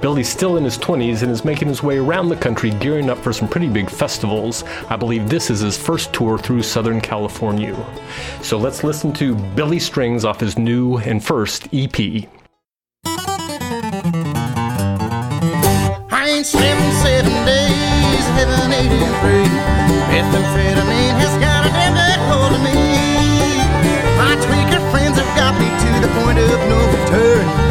Billy's 0.01 0.28
still 0.28 0.57
in 0.57 0.64
his 0.64 0.78
20s 0.78 1.22
and 1.22 1.32
is 1.32 1.44
making 1.44 1.66
his 1.66 1.82
way 1.82 1.99
around 1.99 2.28
the 2.28 2.36
country 2.36 2.70
gearing 2.70 3.11
up 3.11 3.18
for 3.18 3.32
some 3.32 3.49
pretty 3.49 3.68
big 3.68 3.90
festivals. 3.90 4.62
I 4.88 4.96
believe 4.96 5.28
this 5.28 5.51
is 5.51 5.59
his 5.61 5.76
first 5.76 6.12
tour 6.12 6.38
through 6.38 6.62
Southern 6.62 7.01
California. 7.01 7.74
So 8.40 8.59
let's 8.59 8.84
listen 8.84 9.12
to 9.14 9.34
Billy 9.57 9.80
Strings 9.80 10.24
off 10.24 10.38
his 10.38 10.57
new 10.57 10.99
and 10.99 11.24
first 11.24 11.66
EP. 11.72 11.99
I 11.99 12.26
ain't 16.28 16.46
seven 16.46 17.44
days, 17.44 18.24
heaven 18.38 18.72
83. 18.72 18.99
Methamphetamine 20.14 21.18
has 21.18 21.34
got 21.42 21.66
a 21.66 21.70
damn 21.70 21.94
good 21.94 22.20
hold 22.30 22.53
of 22.55 22.62
me. 22.62 22.78
My 24.16 24.36
tweaker 24.46 24.80
friends 24.92 25.18
have 25.18 25.36
got 25.36 25.59
me 25.59 25.66
to 25.66 25.90
the 26.07 26.12
point 26.22 26.38
of 26.38 26.49
no 26.68 26.78
return 26.86 27.68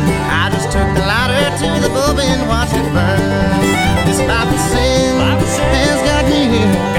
to 1.58 1.82
the 1.82 1.90
bulb 1.90 2.20
and 2.20 2.48
watch 2.48 2.70
it 2.70 2.86
burn. 2.94 3.62
This 4.06 4.22
five 4.22 4.48
percent 4.48 5.18
has 5.74 6.02
got 6.06 6.24
me 6.30 6.54
here. 6.54 6.98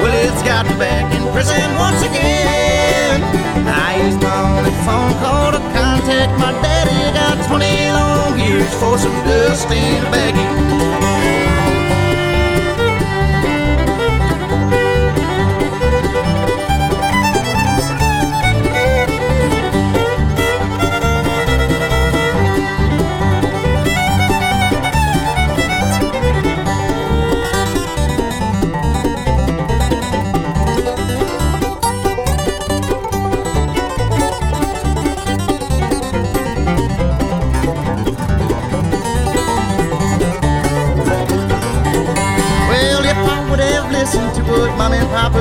Well, 0.00 0.16
it's 0.24 0.42
got 0.42 0.64
me 0.64 0.74
back 0.78 1.12
in 1.14 1.22
prison 1.32 1.68
once 1.76 2.00
again. 2.00 3.20
I 3.68 4.00
used 4.04 4.22
my 4.22 4.56
only 4.56 4.72
phone 4.86 5.12
call 5.20 5.52
to 5.52 5.60
contact 5.76 6.32
my 6.40 6.52
daddy. 6.64 6.96
Got 7.12 7.36
20 7.48 7.92
long 7.92 8.38
years 8.40 8.72
for 8.80 8.96
some 8.96 9.12
dust 9.28 9.70
in 9.70 10.04
a 10.04 10.10
baggie. 10.10 11.15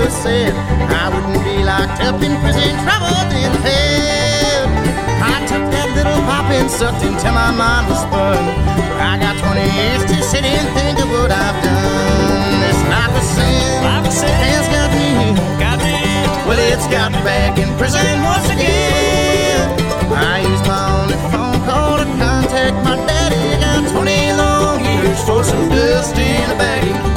Said 0.05 0.53
I 0.89 1.09
wouldn't 1.09 1.43
be 1.43 1.63
locked 1.63 2.01
up 2.01 2.21
in 2.21 2.33
prison, 2.41 2.69
troubled 2.85 3.31
in 3.33 3.51
hell. 3.65 4.65
I 5.21 5.41
took 5.49 5.65
that 5.73 5.89
little 5.97 6.17
pop 6.29 6.45
and 6.53 6.69
sucked 6.69 7.01
until 7.01 7.33
my 7.33 7.49
mind 7.49 7.89
was 7.89 8.01
spun. 8.05 8.37
I 9.01 9.17
got 9.17 9.33
20 9.37 9.65
years 9.65 10.03
to 10.05 10.17
sit 10.21 10.45
and 10.45 10.67
think 10.77 11.01
of 11.01 11.09
what 11.09 11.31
I've 11.33 11.57
done. 11.63 12.53
This 12.61 12.79
life 12.85 13.13
of 13.17 13.25
sin, 13.25 13.69
life 13.81 14.05
of 14.05 14.13
sin 14.13 14.29
has 14.29 14.65
got 14.69 14.89
me, 14.93 15.33
got 15.57 15.77
me. 15.81 15.97
Well, 16.45 16.59
it's 16.59 16.85
got 16.87 17.09
me 17.09 17.19
back 17.25 17.57
in 17.57 17.69
prison 17.77 18.05
once 18.21 18.45
again. 18.51 19.65
I 20.13 20.45
used 20.45 20.65
my 20.69 20.85
only 21.01 21.17
phone 21.33 21.59
call 21.65 21.97
to 21.97 22.07
contact 22.21 22.77
my 22.85 22.95
daddy. 23.09 23.57
Got 23.57 23.89
20 23.89 24.37
long 24.37 24.85
years 24.85 25.19
for 25.25 25.43
some 25.43 25.65
dust 25.69 26.13
in 26.17 26.45
a 26.51 26.57
baggie. 26.61 27.14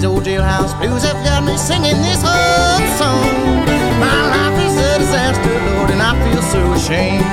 Blues 0.00 1.04
have 1.04 1.20
got 1.24 1.44
me 1.44 1.56
singing 1.56 2.00
this 2.00 2.24
old 2.24 2.88
song. 2.96 3.64
My 4.00 4.20
life 4.32 4.56
is 4.64 4.74
a 4.76 4.98
disaster, 4.98 5.56
Lord, 5.76 5.90
and 5.90 6.00
I 6.00 6.16
feel 6.24 6.42
so 6.42 6.60
ashamed. 6.72 7.24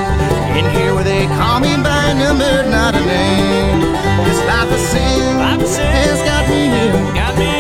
In 0.58 0.66
here 0.76 0.94
where 0.94 1.04
they 1.04 1.28
call 1.40 1.60
me 1.60 1.72
by 1.80 2.12
a 2.12 2.16
number, 2.16 2.68
not 2.68 2.96
a 2.96 3.04
name. 3.08 3.80
This 4.28 4.40
life 4.52 4.68
of 4.68 4.82
sin, 4.92 5.40
life 5.40 5.62
of 5.62 5.68
sin 5.68 5.88
has 5.88 6.20
got 6.28 6.44
me 6.52 6.68
here. 6.68 7.00
Got 7.16 7.34
me 7.40 7.52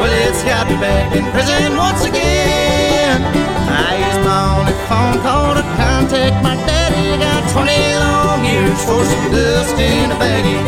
well, 0.00 0.14
it's 0.26 0.42
got 0.42 0.66
me 0.66 0.76
back 0.82 1.14
in 1.14 1.24
prison 1.30 1.76
once 1.76 2.02
again. 2.04 3.22
I 3.70 3.90
used 4.02 4.22
my 4.26 4.42
only 4.58 4.76
phone 4.90 5.18
call 5.22 5.54
to 5.54 5.64
contact 5.78 6.42
my 6.42 6.56
daddy. 6.66 7.22
Got 7.22 7.42
20 7.54 7.70
long 8.02 8.44
years 8.44 8.80
for 8.82 9.02
some 9.04 9.30
dust 9.30 9.78
in 9.78 10.10
a 10.10 10.16
baggie. 10.18 10.58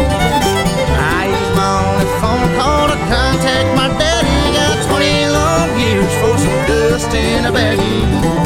I 1.18 1.34
used 1.34 1.54
my 1.58 1.70
only 1.82 2.08
phone 2.20 2.48
call 2.58 2.77
contact 3.08 3.76
my 3.76 3.88
daddy 3.98 4.28
for 6.20 6.38
some 6.38 6.66
dust 6.66 7.14
in 7.14 7.44
a 7.44 7.52
baggie. 7.52 8.38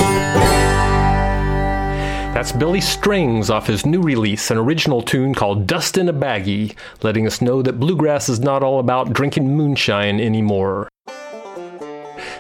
That's 2.35 2.53
Billy 2.53 2.81
Strings 2.81 3.51
off 3.51 3.69
his 3.69 3.87
new 3.87 4.01
release, 4.03 4.51
an 4.51 4.59
original 4.59 5.01
tune 5.01 5.33
called 5.33 5.67
Dust 5.69 5.97
in 5.97 6.09
a 6.09 6.13
Baggie, 6.13 6.75
letting 7.03 7.25
us 7.25 7.41
know 7.41 7.63
that 7.63 7.79
bluegrass 7.79 8.29
is 8.29 8.41
not 8.41 8.65
all 8.65 8.81
about 8.81 9.13
drinking 9.13 9.57
moonshine 9.57 10.19
anymore. 10.19 10.89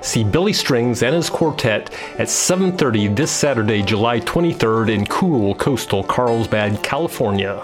See 0.00 0.24
Billy 0.24 0.52
Strings 0.52 1.04
and 1.04 1.14
his 1.14 1.30
quartet 1.30 1.90
at 2.18 2.28
7:30 2.28 3.14
this 3.14 3.30
Saturday, 3.30 3.82
July 3.82 4.18
23rd 4.18 4.90
in 4.90 5.06
cool 5.06 5.54
coastal 5.54 6.02
Carlsbad, 6.02 6.82
California. 6.82 7.62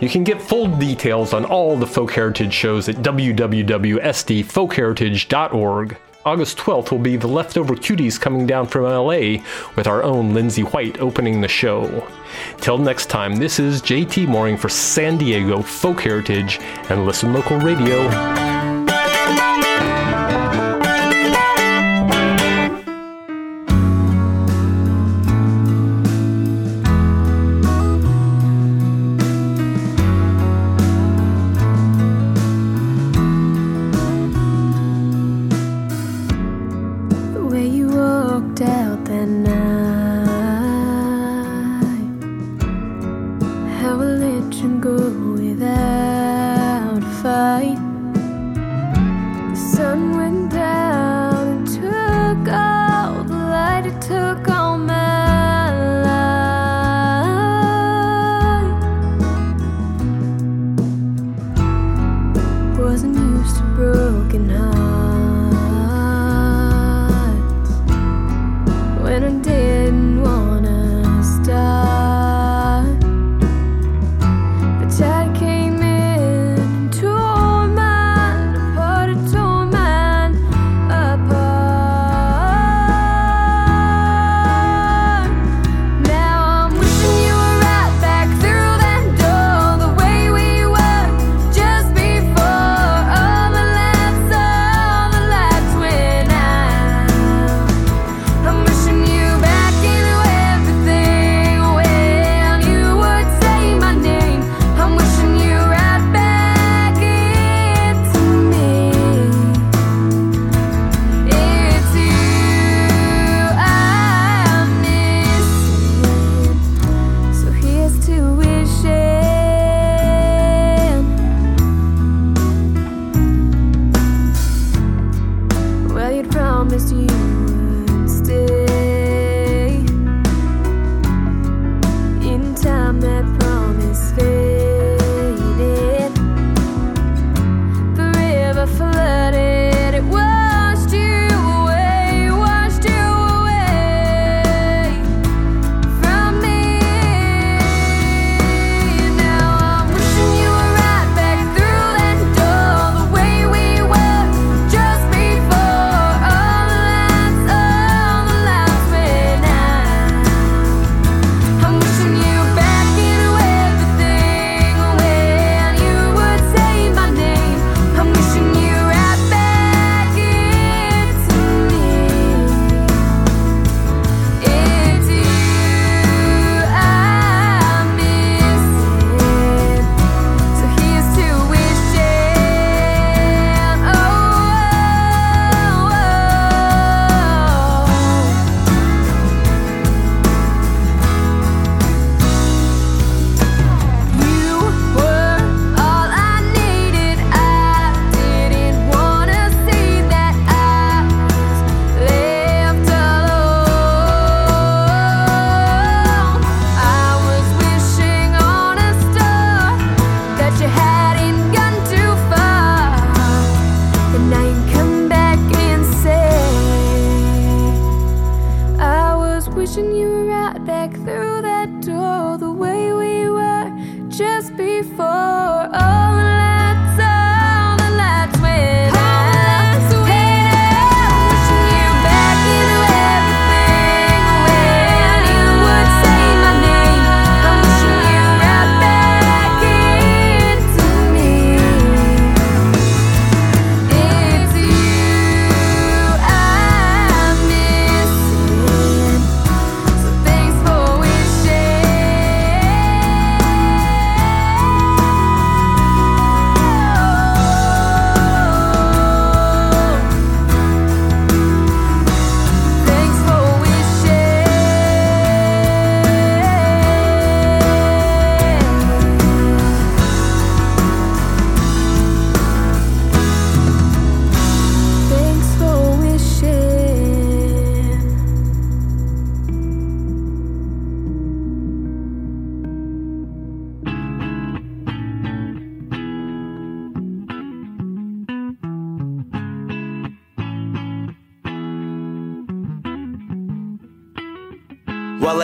You 0.00 0.08
can 0.08 0.24
get 0.24 0.40
full 0.40 0.66
details 0.76 1.32
on 1.32 1.44
all 1.44 1.76
the 1.76 1.86
Folk 1.86 2.12
Heritage 2.12 2.52
shows 2.52 2.88
at 2.88 2.96
www.sdfolkheritage.org. 2.96 5.96
August 6.24 6.58
12th 6.58 6.90
will 6.90 6.98
be 6.98 7.16
the 7.16 7.28
Leftover 7.28 7.76
Cuties 7.76 8.20
coming 8.20 8.48
down 8.48 8.66
from 8.66 8.82
LA, 8.82 9.36
with 9.76 9.86
our 9.86 10.02
own 10.02 10.34
Lindsay 10.34 10.62
White 10.62 10.98
opening 10.98 11.40
the 11.40 11.46
show. 11.46 12.04
Till 12.60 12.78
next 12.78 13.06
time, 13.06 13.36
this 13.36 13.60
is 13.60 13.80
JT 13.80 14.26
Mooring 14.26 14.56
for 14.56 14.68
San 14.68 15.18
Diego 15.18 15.62
Folk 15.62 16.00
Heritage 16.00 16.58
and 16.90 17.06
Listen 17.06 17.32
Local 17.32 17.58
Radio. 17.58 18.55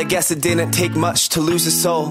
I 0.02 0.04
guess 0.04 0.32
it 0.32 0.40
didn't 0.40 0.72
take 0.72 0.96
much 0.96 1.28
to 1.28 1.40
lose 1.40 1.64
a 1.64 1.70
soul. 1.70 2.08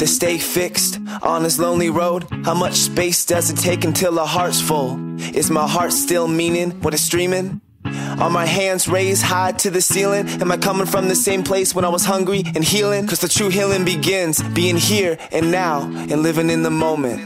To 0.00 0.06
stay 0.08 0.38
fixed 0.38 0.98
on 1.22 1.44
this 1.44 1.60
lonely 1.60 1.88
road, 1.88 2.26
how 2.44 2.54
much 2.54 2.74
space 2.74 3.24
does 3.24 3.48
it 3.48 3.56
take 3.56 3.84
until 3.84 4.18
our 4.18 4.26
heart's 4.26 4.60
full? 4.60 4.98
Is 5.36 5.48
my 5.48 5.68
heart 5.68 5.92
still 5.92 6.26
meaning 6.26 6.72
what 6.82 6.94
it's 6.94 7.02
streaming? 7.04 7.60
Are 7.84 8.28
my 8.28 8.44
hands 8.44 8.88
raised 8.88 9.22
high 9.22 9.52
to 9.52 9.70
the 9.70 9.80
ceiling? 9.80 10.26
Am 10.42 10.50
I 10.50 10.56
coming 10.56 10.86
from 10.88 11.06
the 11.06 11.14
same 11.14 11.44
place 11.44 11.76
when 11.76 11.84
I 11.84 11.90
was 11.90 12.04
hungry 12.04 12.42
and 12.56 12.64
healing? 12.64 13.06
Cause 13.06 13.20
the 13.20 13.28
true 13.28 13.50
healing 13.50 13.84
begins 13.84 14.42
being 14.42 14.76
here 14.76 15.16
and 15.30 15.52
now 15.52 15.82
and 15.82 16.24
living 16.24 16.50
in 16.50 16.64
the 16.64 16.70
moment. 16.70 17.20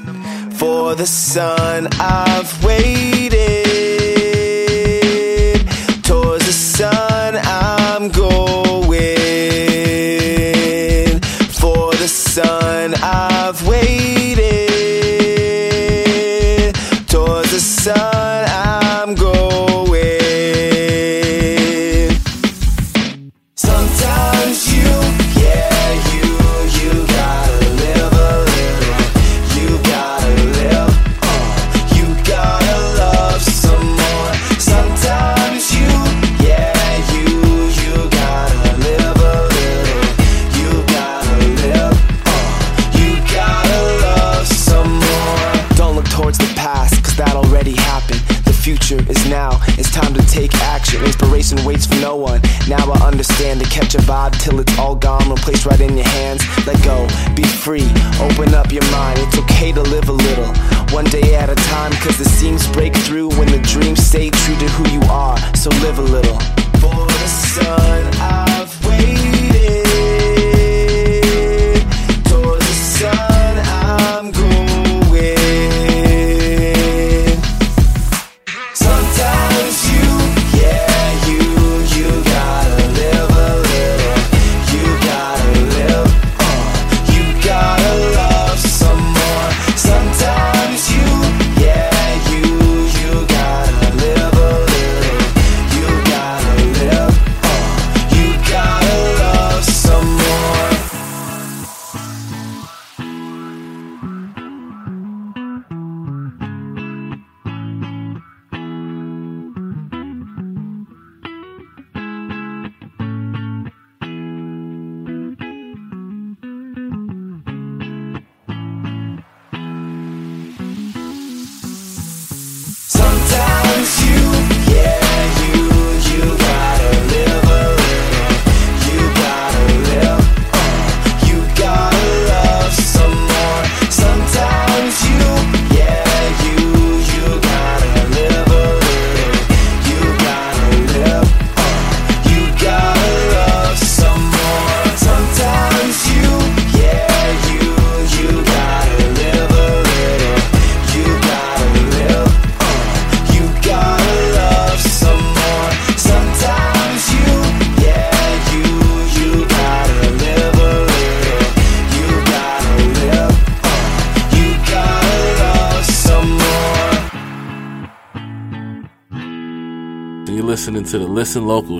For 0.56 0.94
the 0.94 1.06
sun 1.06 1.88
I've 1.92 2.62
waited. 2.62 3.61
Catch 53.72 53.94
a 53.94 53.98
vibe 53.98 54.38
till 54.38 54.60
it's 54.60 54.78
all 54.78 54.94
gone, 54.94 55.30
replaced 55.30 55.64
right 55.64 55.80
in 55.80 55.96
your 55.96 56.06
hands. 56.06 56.42
Let 56.66 56.76
go, 56.84 57.08
be 57.34 57.42
free, 57.42 57.88
open 58.20 58.54
up 58.54 58.70
your 58.70 58.84
mind. 58.90 59.18
It's 59.22 59.38
okay 59.38 59.72
to 59.72 59.80
live 59.80 60.10
a 60.10 60.12
little, 60.12 60.52
one 60.94 61.06
day 61.06 61.34
at 61.34 61.48
a 61.48 61.54
time. 61.54 61.92
Cause 62.04 62.18
the 62.18 62.26
seams 62.26 62.68
break 62.68 62.94
through 62.94 63.30
when 63.30 63.50
the 63.50 63.60
dreams 63.60 64.04
stay 64.04 64.28
true 64.28 64.56
to 64.56 64.68
who 64.76 64.90
you 64.90 65.00
are. 65.10 65.38
So 65.56 65.70
live 65.80 65.98
a 65.98 66.02
little. 66.02 66.38
For 66.80 66.94
the 66.94 67.28
sun, 67.28 68.14
I've 68.20 68.51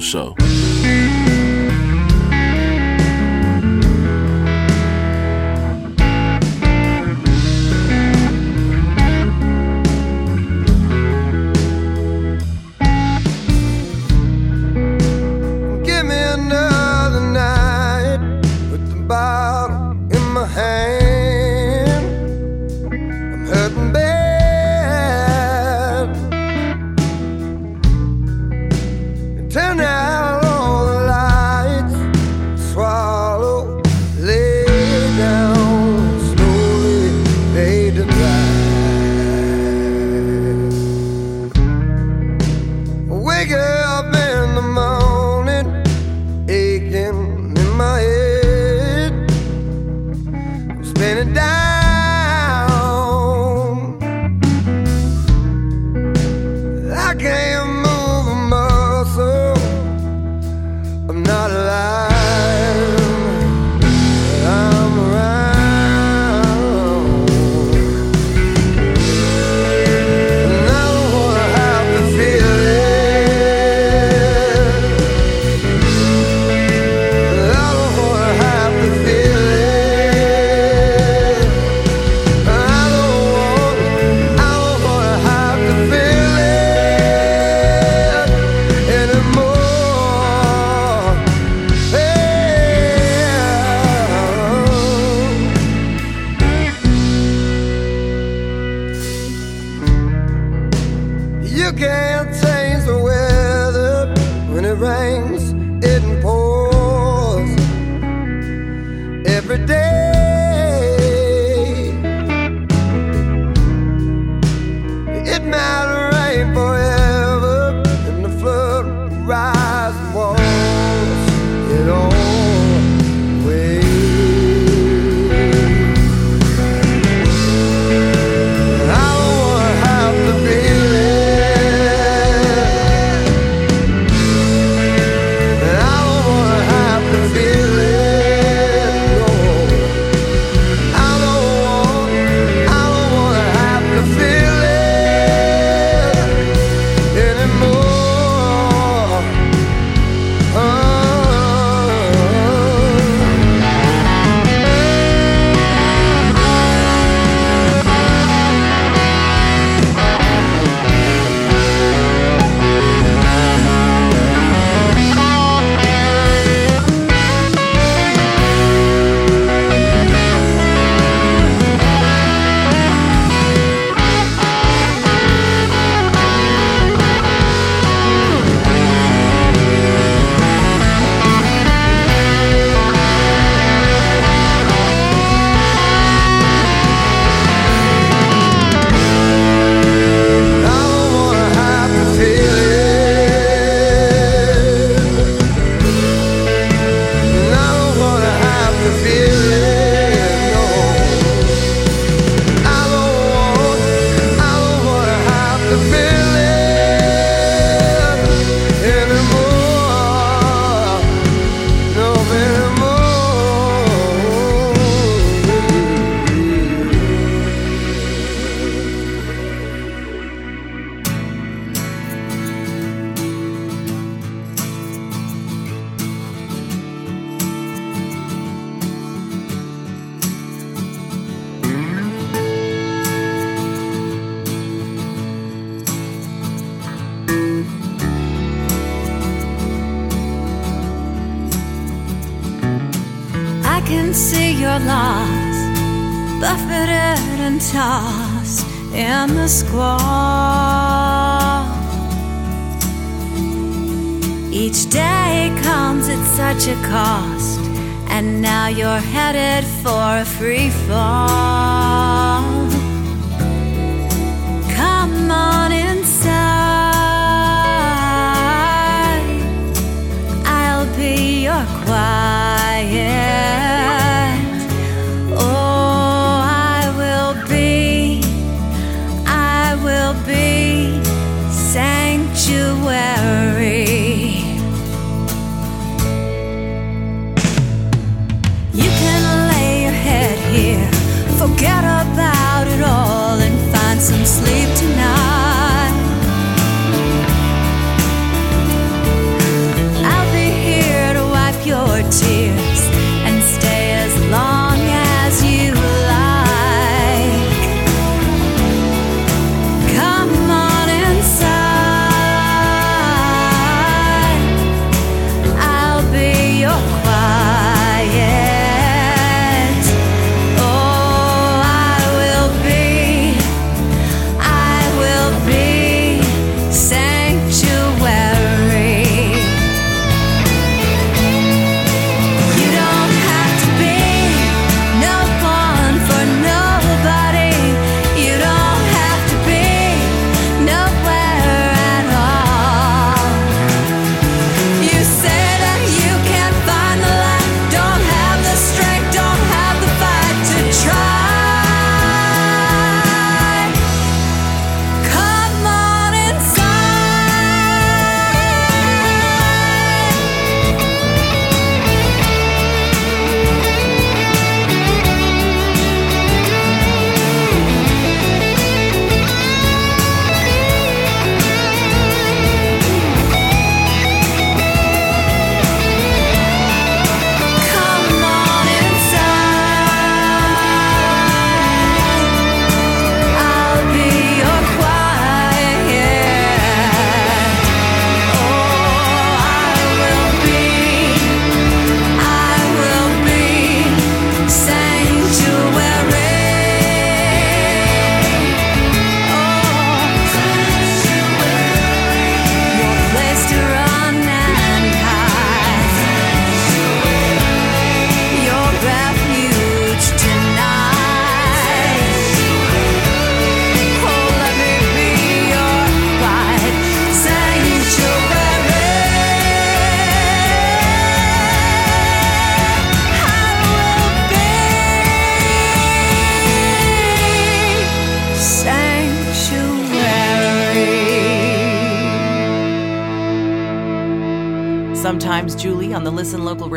show. 0.02 0.31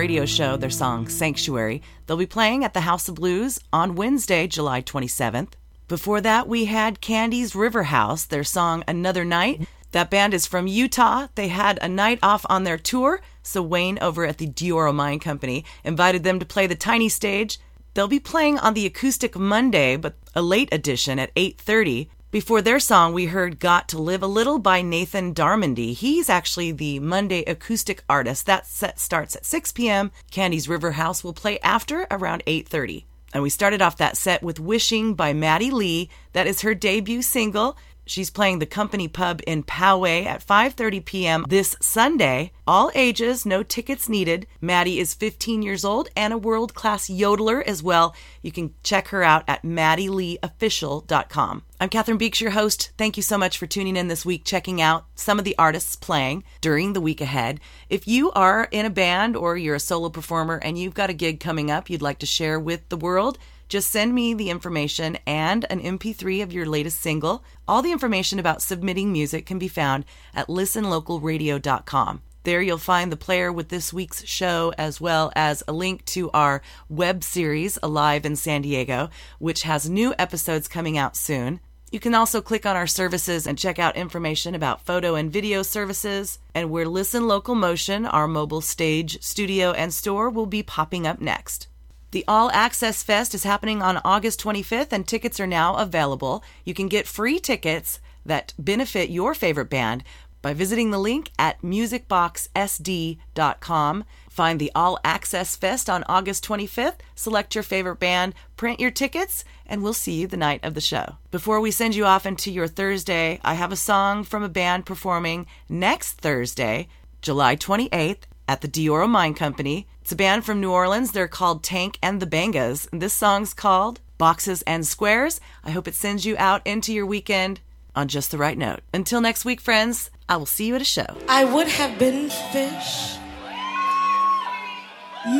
Radio 0.05 0.25
show, 0.27 0.55
their 0.55 0.69
song 0.69 1.07
Sanctuary. 1.07 1.81
They'll 2.05 2.15
be 2.15 2.27
playing 2.27 2.63
at 2.63 2.75
the 2.75 2.81
House 2.81 3.09
of 3.09 3.15
Blues 3.15 3.59
on 3.73 3.95
Wednesday, 3.95 4.45
July 4.45 4.83
27th. 4.83 5.53
Before 5.87 6.21
that, 6.21 6.47
we 6.47 6.65
had 6.65 7.01
Candy's 7.01 7.55
River 7.55 7.85
House, 7.85 8.23
their 8.23 8.43
song 8.43 8.83
Another 8.87 9.25
Night. 9.25 9.67
That 9.93 10.11
band 10.11 10.35
is 10.35 10.45
from 10.45 10.67
Utah. 10.67 11.29
They 11.33 11.47
had 11.47 11.79
a 11.81 11.89
night 11.89 12.19
off 12.21 12.45
on 12.51 12.65
their 12.65 12.77
tour, 12.77 13.19
so 13.41 13.63
Wayne 13.63 13.97
over 13.99 14.27
at 14.27 14.37
the 14.37 14.45
Dioro 14.45 14.93
Mine 14.93 15.17
Company 15.17 15.65
invited 15.83 16.23
them 16.23 16.37
to 16.37 16.45
play 16.45 16.67
the 16.67 16.75
tiny 16.75 17.09
stage. 17.09 17.57
They'll 17.95 18.07
be 18.07 18.19
playing 18.19 18.59
on 18.59 18.75
the 18.75 18.85
Acoustic 18.85 19.35
Monday, 19.35 19.95
but 19.95 20.17
a 20.35 20.43
late 20.43 20.69
edition 20.71 21.17
at 21.17 21.33
8:30. 21.35 22.09
Before 22.35 22.61
their 22.61 22.81
song, 22.81 23.13
we 23.13 23.27
heard 23.27 23.61
Got 23.61 23.87
to 23.87 23.97
Live 23.97 24.21
a 24.21 24.27
Little 24.27 24.59
by 24.59 24.81
Nathan 24.81 25.33
Darmondy. 25.33 25.93
He's 25.93 26.29
actually 26.29 26.73
the 26.73 26.99
Monday 26.99 27.45
acoustic 27.45 28.03
artist. 28.09 28.45
That 28.45 28.67
set 28.67 28.99
starts 28.99 29.37
at 29.37 29.45
6 29.45 29.71
p.m. 29.71 30.11
Candy's 30.31 30.67
River 30.67 30.91
House 30.91 31.23
will 31.23 31.31
play 31.31 31.59
after 31.59 32.05
around 32.11 32.43
8:30. 32.45 33.05
And 33.33 33.41
we 33.41 33.49
started 33.49 33.81
off 33.81 33.95
that 33.99 34.17
set 34.17 34.43
with 34.43 34.59
Wishing 34.59 35.13
by 35.13 35.31
Maddie 35.31 35.71
Lee. 35.71 36.09
That 36.33 36.45
is 36.45 36.59
her 36.59 36.75
debut 36.75 37.21
single. 37.21 37.77
She's 38.05 38.29
playing 38.29 38.59
the 38.59 38.65
Company 38.65 39.07
Pub 39.07 39.41
in 39.47 39.63
Poway 39.63 40.25
at 40.25 40.45
5:30 40.45 41.03
p.m. 41.03 41.45
this 41.49 41.75
Sunday. 41.81 42.51
All 42.67 42.91
ages, 42.95 43.45
no 43.45 43.63
tickets 43.63 44.07
needed. 44.07 44.47
Maddie 44.61 44.99
is 44.99 45.13
15 45.13 45.61
years 45.61 45.85
old 45.85 46.09
and 46.15 46.33
a 46.33 46.37
world-class 46.37 47.09
yodeler 47.09 47.63
as 47.63 47.83
well. 47.83 48.15
You 48.41 48.51
can 48.51 48.73
check 48.83 49.09
her 49.09 49.23
out 49.23 49.43
at 49.47 49.63
maddieleeofficial.com. 49.63 51.63
I'm 51.79 51.89
Catherine 51.89 52.17
Beeks, 52.17 52.41
your 52.41 52.51
host. 52.51 52.91
Thank 52.97 53.17
you 53.17 53.23
so 53.23 53.37
much 53.37 53.57
for 53.57 53.67
tuning 53.67 53.97
in 53.97 54.07
this 54.07 54.25
week, 54.25 54.43
checking 54.45 54.81
out 54.81 55.05
some 55.15 55.39
of 55.39 55.45
the 55.45 55.57
artists 55.57 55.95
playing 55.95 56.43
during 56.61 56.93
the 56.93 57.01
week 57.01 57.21
ahead. 57.21 57.59
If 57.89 58.07
you 58.07 58.31
are 58.31 58.67
in 58.71 58.85
a 58.85 58.89
band 58.89 59.35
or 59.35 59.57
you're 59.57 59.75
a 59.75 59.79
solo 59.79 60.09
performer 60.09 60.57
and 60.57 60.77
you've 60.77 60.93
got 60.93 61.09
a 61.09 61.13
gig 61.13 61.39
coming 61.39 61.69
up 61.69 61.89
you'd 61.89 62.01
like 62.01 62.19
to 62.19 62.25
share 62.25 62.59
with 62.59 62.87
the 62.89 62.97
world, 62.97 63.37
just 63.67 63.89
send 63.89 64.13
me 64.13 64.33
the 64.33 64.49
information 64.49 65.17
and 65.25 65.65
an 65.69 65.81
MP3 65.81 66.43
of 66.43 66.53
your 66.53 66.65
latest 66.65 66.99
single. 66.99 67.43
All 67.67 67.81
the 67.81 67.91
information 67.91 68.39
about 68.39 68.61
submitting 68.61 69.11
music 69.11 69.45
can 69.45 69.59
be 69.59 69.67
found 69.67 70.05
at 70.33 70.47
listenlocalradio.com. 70.47 72.21
There 72.43 72.61
you'll 72.61 72.77
find 72.77 73.11
the 73.11 73.17
player 73.17 73.51
with 73.51 73.69
this 73.69 73.91
week's 73.91 74.23
show, 74.25 74.71
as 74.77 75.01
well 75.01 75.31
as 75.35 75.63
a 75.67 75.73
link 75.73 76.05
to 76.05 76.29
our 76.29 76.61
web 76.87 77.23
series, 77.23 77.79
Alive 77.81 78.23
in 78.23 78.35
San 78.35 78.61
Diego, 78.61 79.09
which 79.39 79.63
has 79.63 79.89
new 79.89 80.13
episodes 80.19 80.67
coming 80.67 80.95
out 80.95 81.15
soon. 81.15 81.59
You 81.91 81.99
can 81.99 82.13
also 82.13 82.41
click 82.41 82.65
on 82.65 82.75
our 82.75 82.87
services 82.87 83.47
and 83.47 83.57
check 83.57 83.79
out 83.79 83.95
information 83.95 84.53
about 84.53 84.85
photo 84.85 85.15
and 85.15 85.31
video 85.31 85.63
services. 85.63 86.39
And 86.53 86.69
where 86.69 86.87
Listen 86.87 87.27
Local 87.27 87.55
Motion, 87.55 88.05
our 88.05 88.27
mobile 88.27 88.61
stage, 88.61 89.23
studio, 89.23 89.71
and 89.71 89.93
store 89.93 90.29
will 90.29 90.45
be 90.45 90.61
popping 90.61 91.07
up 91.07 91.21
next. 91.21 91.67
The 92.11 92.23
All 92.27 92.51
Access 92.51 93.01
Fest 93.03 93.33
is 93.33 93.43
happening 93.43 93.81
on 93.81 94.01
August 94.05 94.41
25th, 94.41 94.91
and 94.91 95.07
tickets 95.07 95.39
are 95.39 95.47
now 95.47 95.75
available. 95.75 96.43
You 96.63 96.73
can 96.73 96.87
get 96.87 97.07
free 97.07 97.39
tickets 97.39 97.99
that 98.25 98.53
benefit 98.57 99.09
your 99.09 99.33
favorite 99.33 99.69
band 99.69 100.03
by 100.41 100.53
visiting 100.53 100.91
the 100.91 100.99
link 100.99 101.31
at 101.39 101.61
musicboxsd.com 101.61 104.05
Find 104.35 104.59
the 104.59 104.71
All 104.75 104.99
Access 105.01 105.55
Fest 105.55 105.89
on 105.89 106.03
August 106.09 106.45
25th, 106.45 106.97
select 107.15 107.55
your 107.55 107.63
favorite 107.63 108.01
band, 108.01 108.33
print 108.57 108.81
your 108.81 108.91
tickets, 108.91 109.45
and 109.65 109.81
we'll 109.81 109.93
see 109.93 110.19
you 110.19 110.27
the 110.27 110.35
night 110.35 110.59
of 110.61 110.73
the 110.73 110.81
show. 110.81 111.15
Before 111.31 111.61
we 111.61 111.71
send 111.71 111.95
you 111.95 112.03
off 112.03 112.25
into 112.25 112.51
your 112.51 112.67
Thursday, 112.67 113.39
I 113.45 113.53
have 113.53 113.71
a 113.71 113.77
song 113.77 114.25
from 114.25 114.43
a 114.43 114.49
band 114.49 114.85
performing 114.85 115.47
next 115.69 116.19
Thursday, 116.19 116.89
July 117.21 117.55
28th, 117.55 118.23
at 118.45 118.59
the 118.59 118.67
Dioro 118.67 119.07
Mine 119.07 119.35
Company. 119.35 119.87
It's 120.05 120.11
a 120.11 120.15
band 120.15 120.45
from 120.45 120.61
New 120.61 120.71
Orleans. 120.71 121.13
They're 121.13 121.27
called 121.27 121.63
Tank 121.63 121.97
and 121.99 122.19
the 122.19 122.27
Bangas. 122.27 122.87
And 122.91 123.01
this 123.01 123.11
song's 123.11 123.55
called 123.55 124.01
Boxes 124.19 124.61
and 124.67 124.85
Squares. 124.85 125.41
I 125.63 125.71
hope 125.71 125.87
it 125.87 125.95
sends 125.95 126.27
you 126.27 126.35
out 126.37 126.61
into 126.63 126.93
your 126.93 127.07
weekend 127.07 127.59
on 127.95 128.07
just 128.07 128.29
the 128.29 128.37
right 128.37 128.55
note. 128.55 128.81
Until 128.93 129.19
next 129.19 129.45
week, 129.45 129.59
friends, 129.59 130.11
I 130.29 130.37
will 130.37 130.45
see 130.45 130.67
you 130.67 130.75
at 130.75 130.81
a 130.83 130.85
show. 130.85 131.07
I 131.27 131.43
would 131.43 131.67
have 131.69 131.97
been 131.97 132.29
fish, 132.29 133.17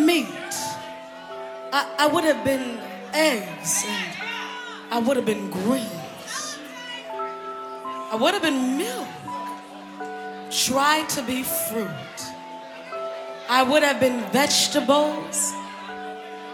meat. 0.04 0.26
I, 1.72 1.98
I 2.00 2.10
would 2.12 2.24
have 2.24 2.44
been 2.44 2.80
eggs, 3.14 3.84
and 3.86 4.16
I 4.90 4.98
would 4.98 5.16
have 5.16 5.28
been 5.28 5.52
greens. 5.52 6.58
I 7.12 8.18
would 8.20 8.34
have 8.34 8.42
been 8.42 8.80
milk. 8.80 9.08
Try 10.50 11.06
to 11.10 11.22
be 11.22 11.44
fruit. 11.44 12.25
I 13.48 13.62
would 13.62 13.84
have 13.84 14.00
been 14.00 14.22
vegetables, 14.32 15.54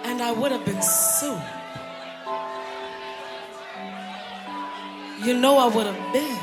and 0.04 0.22
I 0.22 0.34
would 0.34 0.52
have 0.52 0.66
been 0.66 0.82
soup. 0.82 1.40
You 5.24 5.38
know 5.38 5.58
I 5.58 5.68
would 5.68 5.86
have 5.86 6.14
been. 6.14 6.40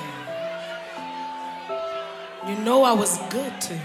You 2.49 2.65
know 2.65 2.83
I 2.83 2.93
was 2.93 3.19
good 3.29 3.61
to 3.61 3.75
you. 3.75 3.81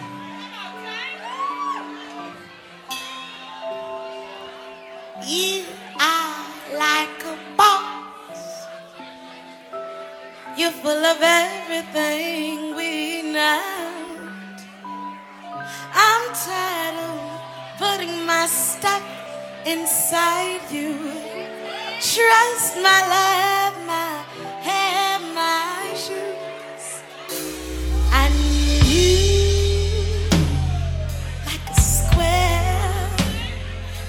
You 5.25 5.65
are 5.99 6.45
like 6.77 7.23
a 7.25 7.37
box. 7.57 8.39
You're 10.57 10.71
full 10.71 11.05
of 11.05 11.17
everything 11.21 12.75
we 12.75 13.21
need. 13.21 14.02
I'm 15.93 16.33
tired 16.33 16.97
of 17.09 17.77
putting 17.77 18.25
my 18.25 18.45
stuff 18.47 19.03
inside 19.65 20.61
you. 20.71 20.97
Trust 22.01 22.75
my 22.77 22.99
love, 23.15 23.75
my 23.85 24.23
hair, 24.61 25.19
my 25.33 25.93
shoes. 25.95 27.03
And 28.11 28.33
you, 28.85 30.29
like 31.45 31.69
a 31.69 31.79
square. 31.79 33.09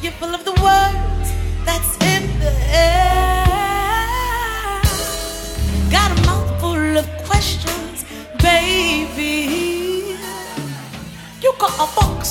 You're 0.02 0.12
full 0.12 0.34
of 0.34 0.44
the 0.44 0.52
words 0.52 1.03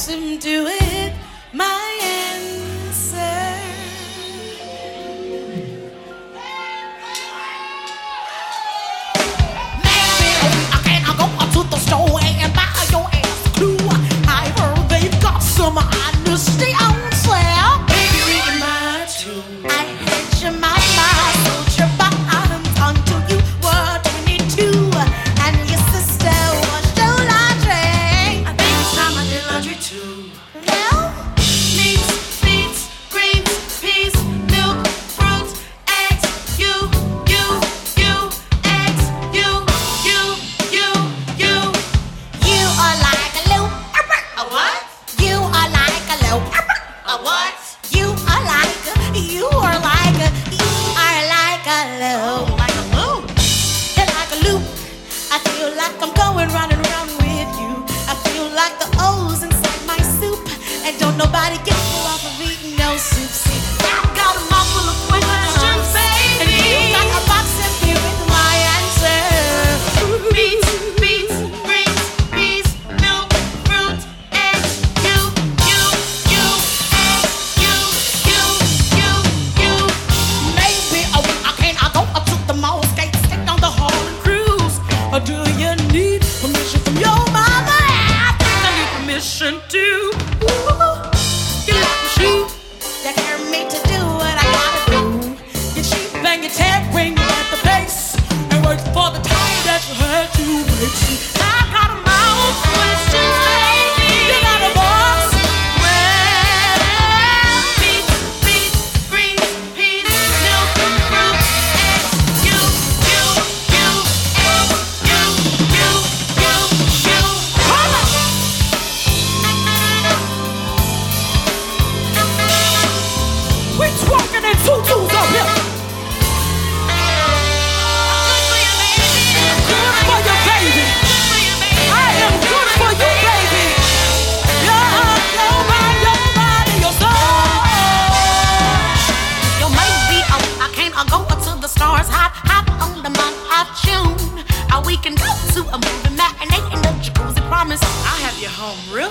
a 0.04 0.06
box 0.06 0.10
into 0.10 0.66
it, 0.68 0.93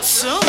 real 0.03 0.42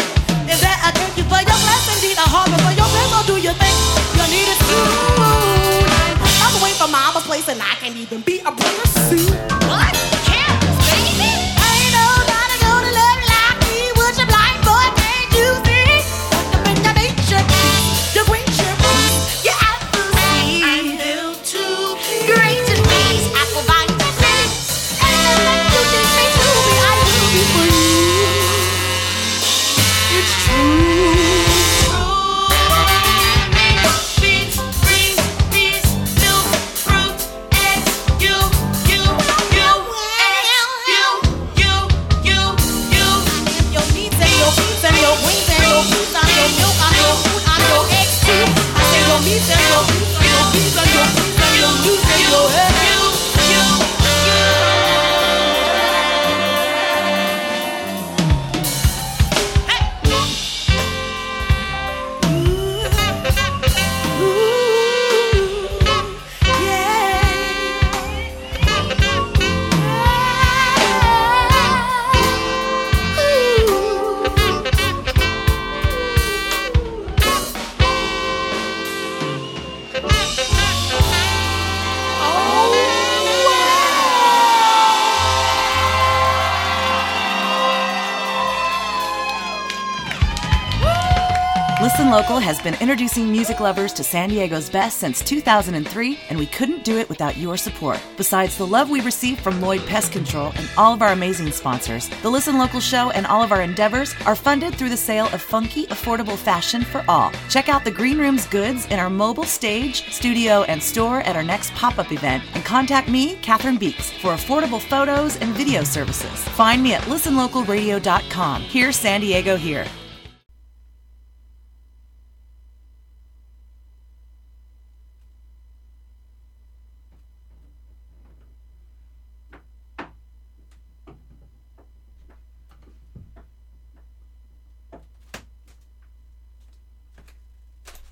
been 92.64 92.82
introducing 92.82 93.30
music 93.30 93.60
lovers 93.60 93.92
to 93.94 94.04
San 94.04 94.30
Diego's 94.30 94.70
best 94.70 95.00
since 95.00 95.22
2003, 95.22 96.20
and 96.30 96.40
we 96.40 96.46
couldn't 96.46 96.86
do 96.86 96.98
it 96.98 97.10
without 97.10 97.36
your 97.36 97.58
support. 97.58 98.00
Besides 98.16 98.58
the 98.58 98.66
love 98.66 98.90
we 98.90 99.02
receive 99.02 99.40
from 99.40 99.60
Lloyd 99.60 99.86
Pest 99.86 100.14
Control 100.14 100.54
and 100.56 100.70
all 100.78 100.94
of 100.94 101.02
our 101.02 101.12
amazing 101.12 101.52
sponsors, 101.52 102.08
the 102.22 102.30
Listen 102.30 102.58
Local 102.58 102.80
show 102.80 103.10
and 103.12 103.28
all 103.28 103.44
of 103.44 103.52
our 103.52 103.62
endeavors 103.62 104.16
are 104.26 104.36
funded 104.36 104.76
through 104.76 104.90
the 104.90 104.98
sale 104.98 105.28
of 105.34 105.42
funky, 105.42 105.86
affordable 105.88 106.38
fashion 106.38 106.84
for 106.84 107.04
all. 107.08 107.32
Check 107.50 107.68
out 107.68 107.84
the 107.84 107.92
Green 107.92 108.18
Room's 108.18 108.48
goods 108.48 108.86
in 108.88 109.00
our 109.00 109.10
mobile 109.10 109.44
stage, 109.44 110.10
studio, 110.12 110.64
and 110.64 110.82
store 110.82 111.20
at 111.22 111.36
our 111.36 111.44
next 111.44 111.74
pop 111.74 112.00
up 112.00 112.12
event, 112.12 112.44
and 112.54 112.64
contact 112.64 113.10
me, 113.10 113.36
Catherine 113.42 113.78
Beeks, 113.78 114.12
for 114.12 114.34
affordable 114.34 114.82
photos 114.82 115.38
and 115.38 115.54
video 115.54 115.84
services. 115.84 116.48
Find 116.50 116.82
me 116.82 116.94
at 116.94 117.02
listenlocalradio.com. 117.04 118.62
Here's 118.62 118.96
San 118.96 119.22
Diego 119.22 119.58
here. 119.58 119.86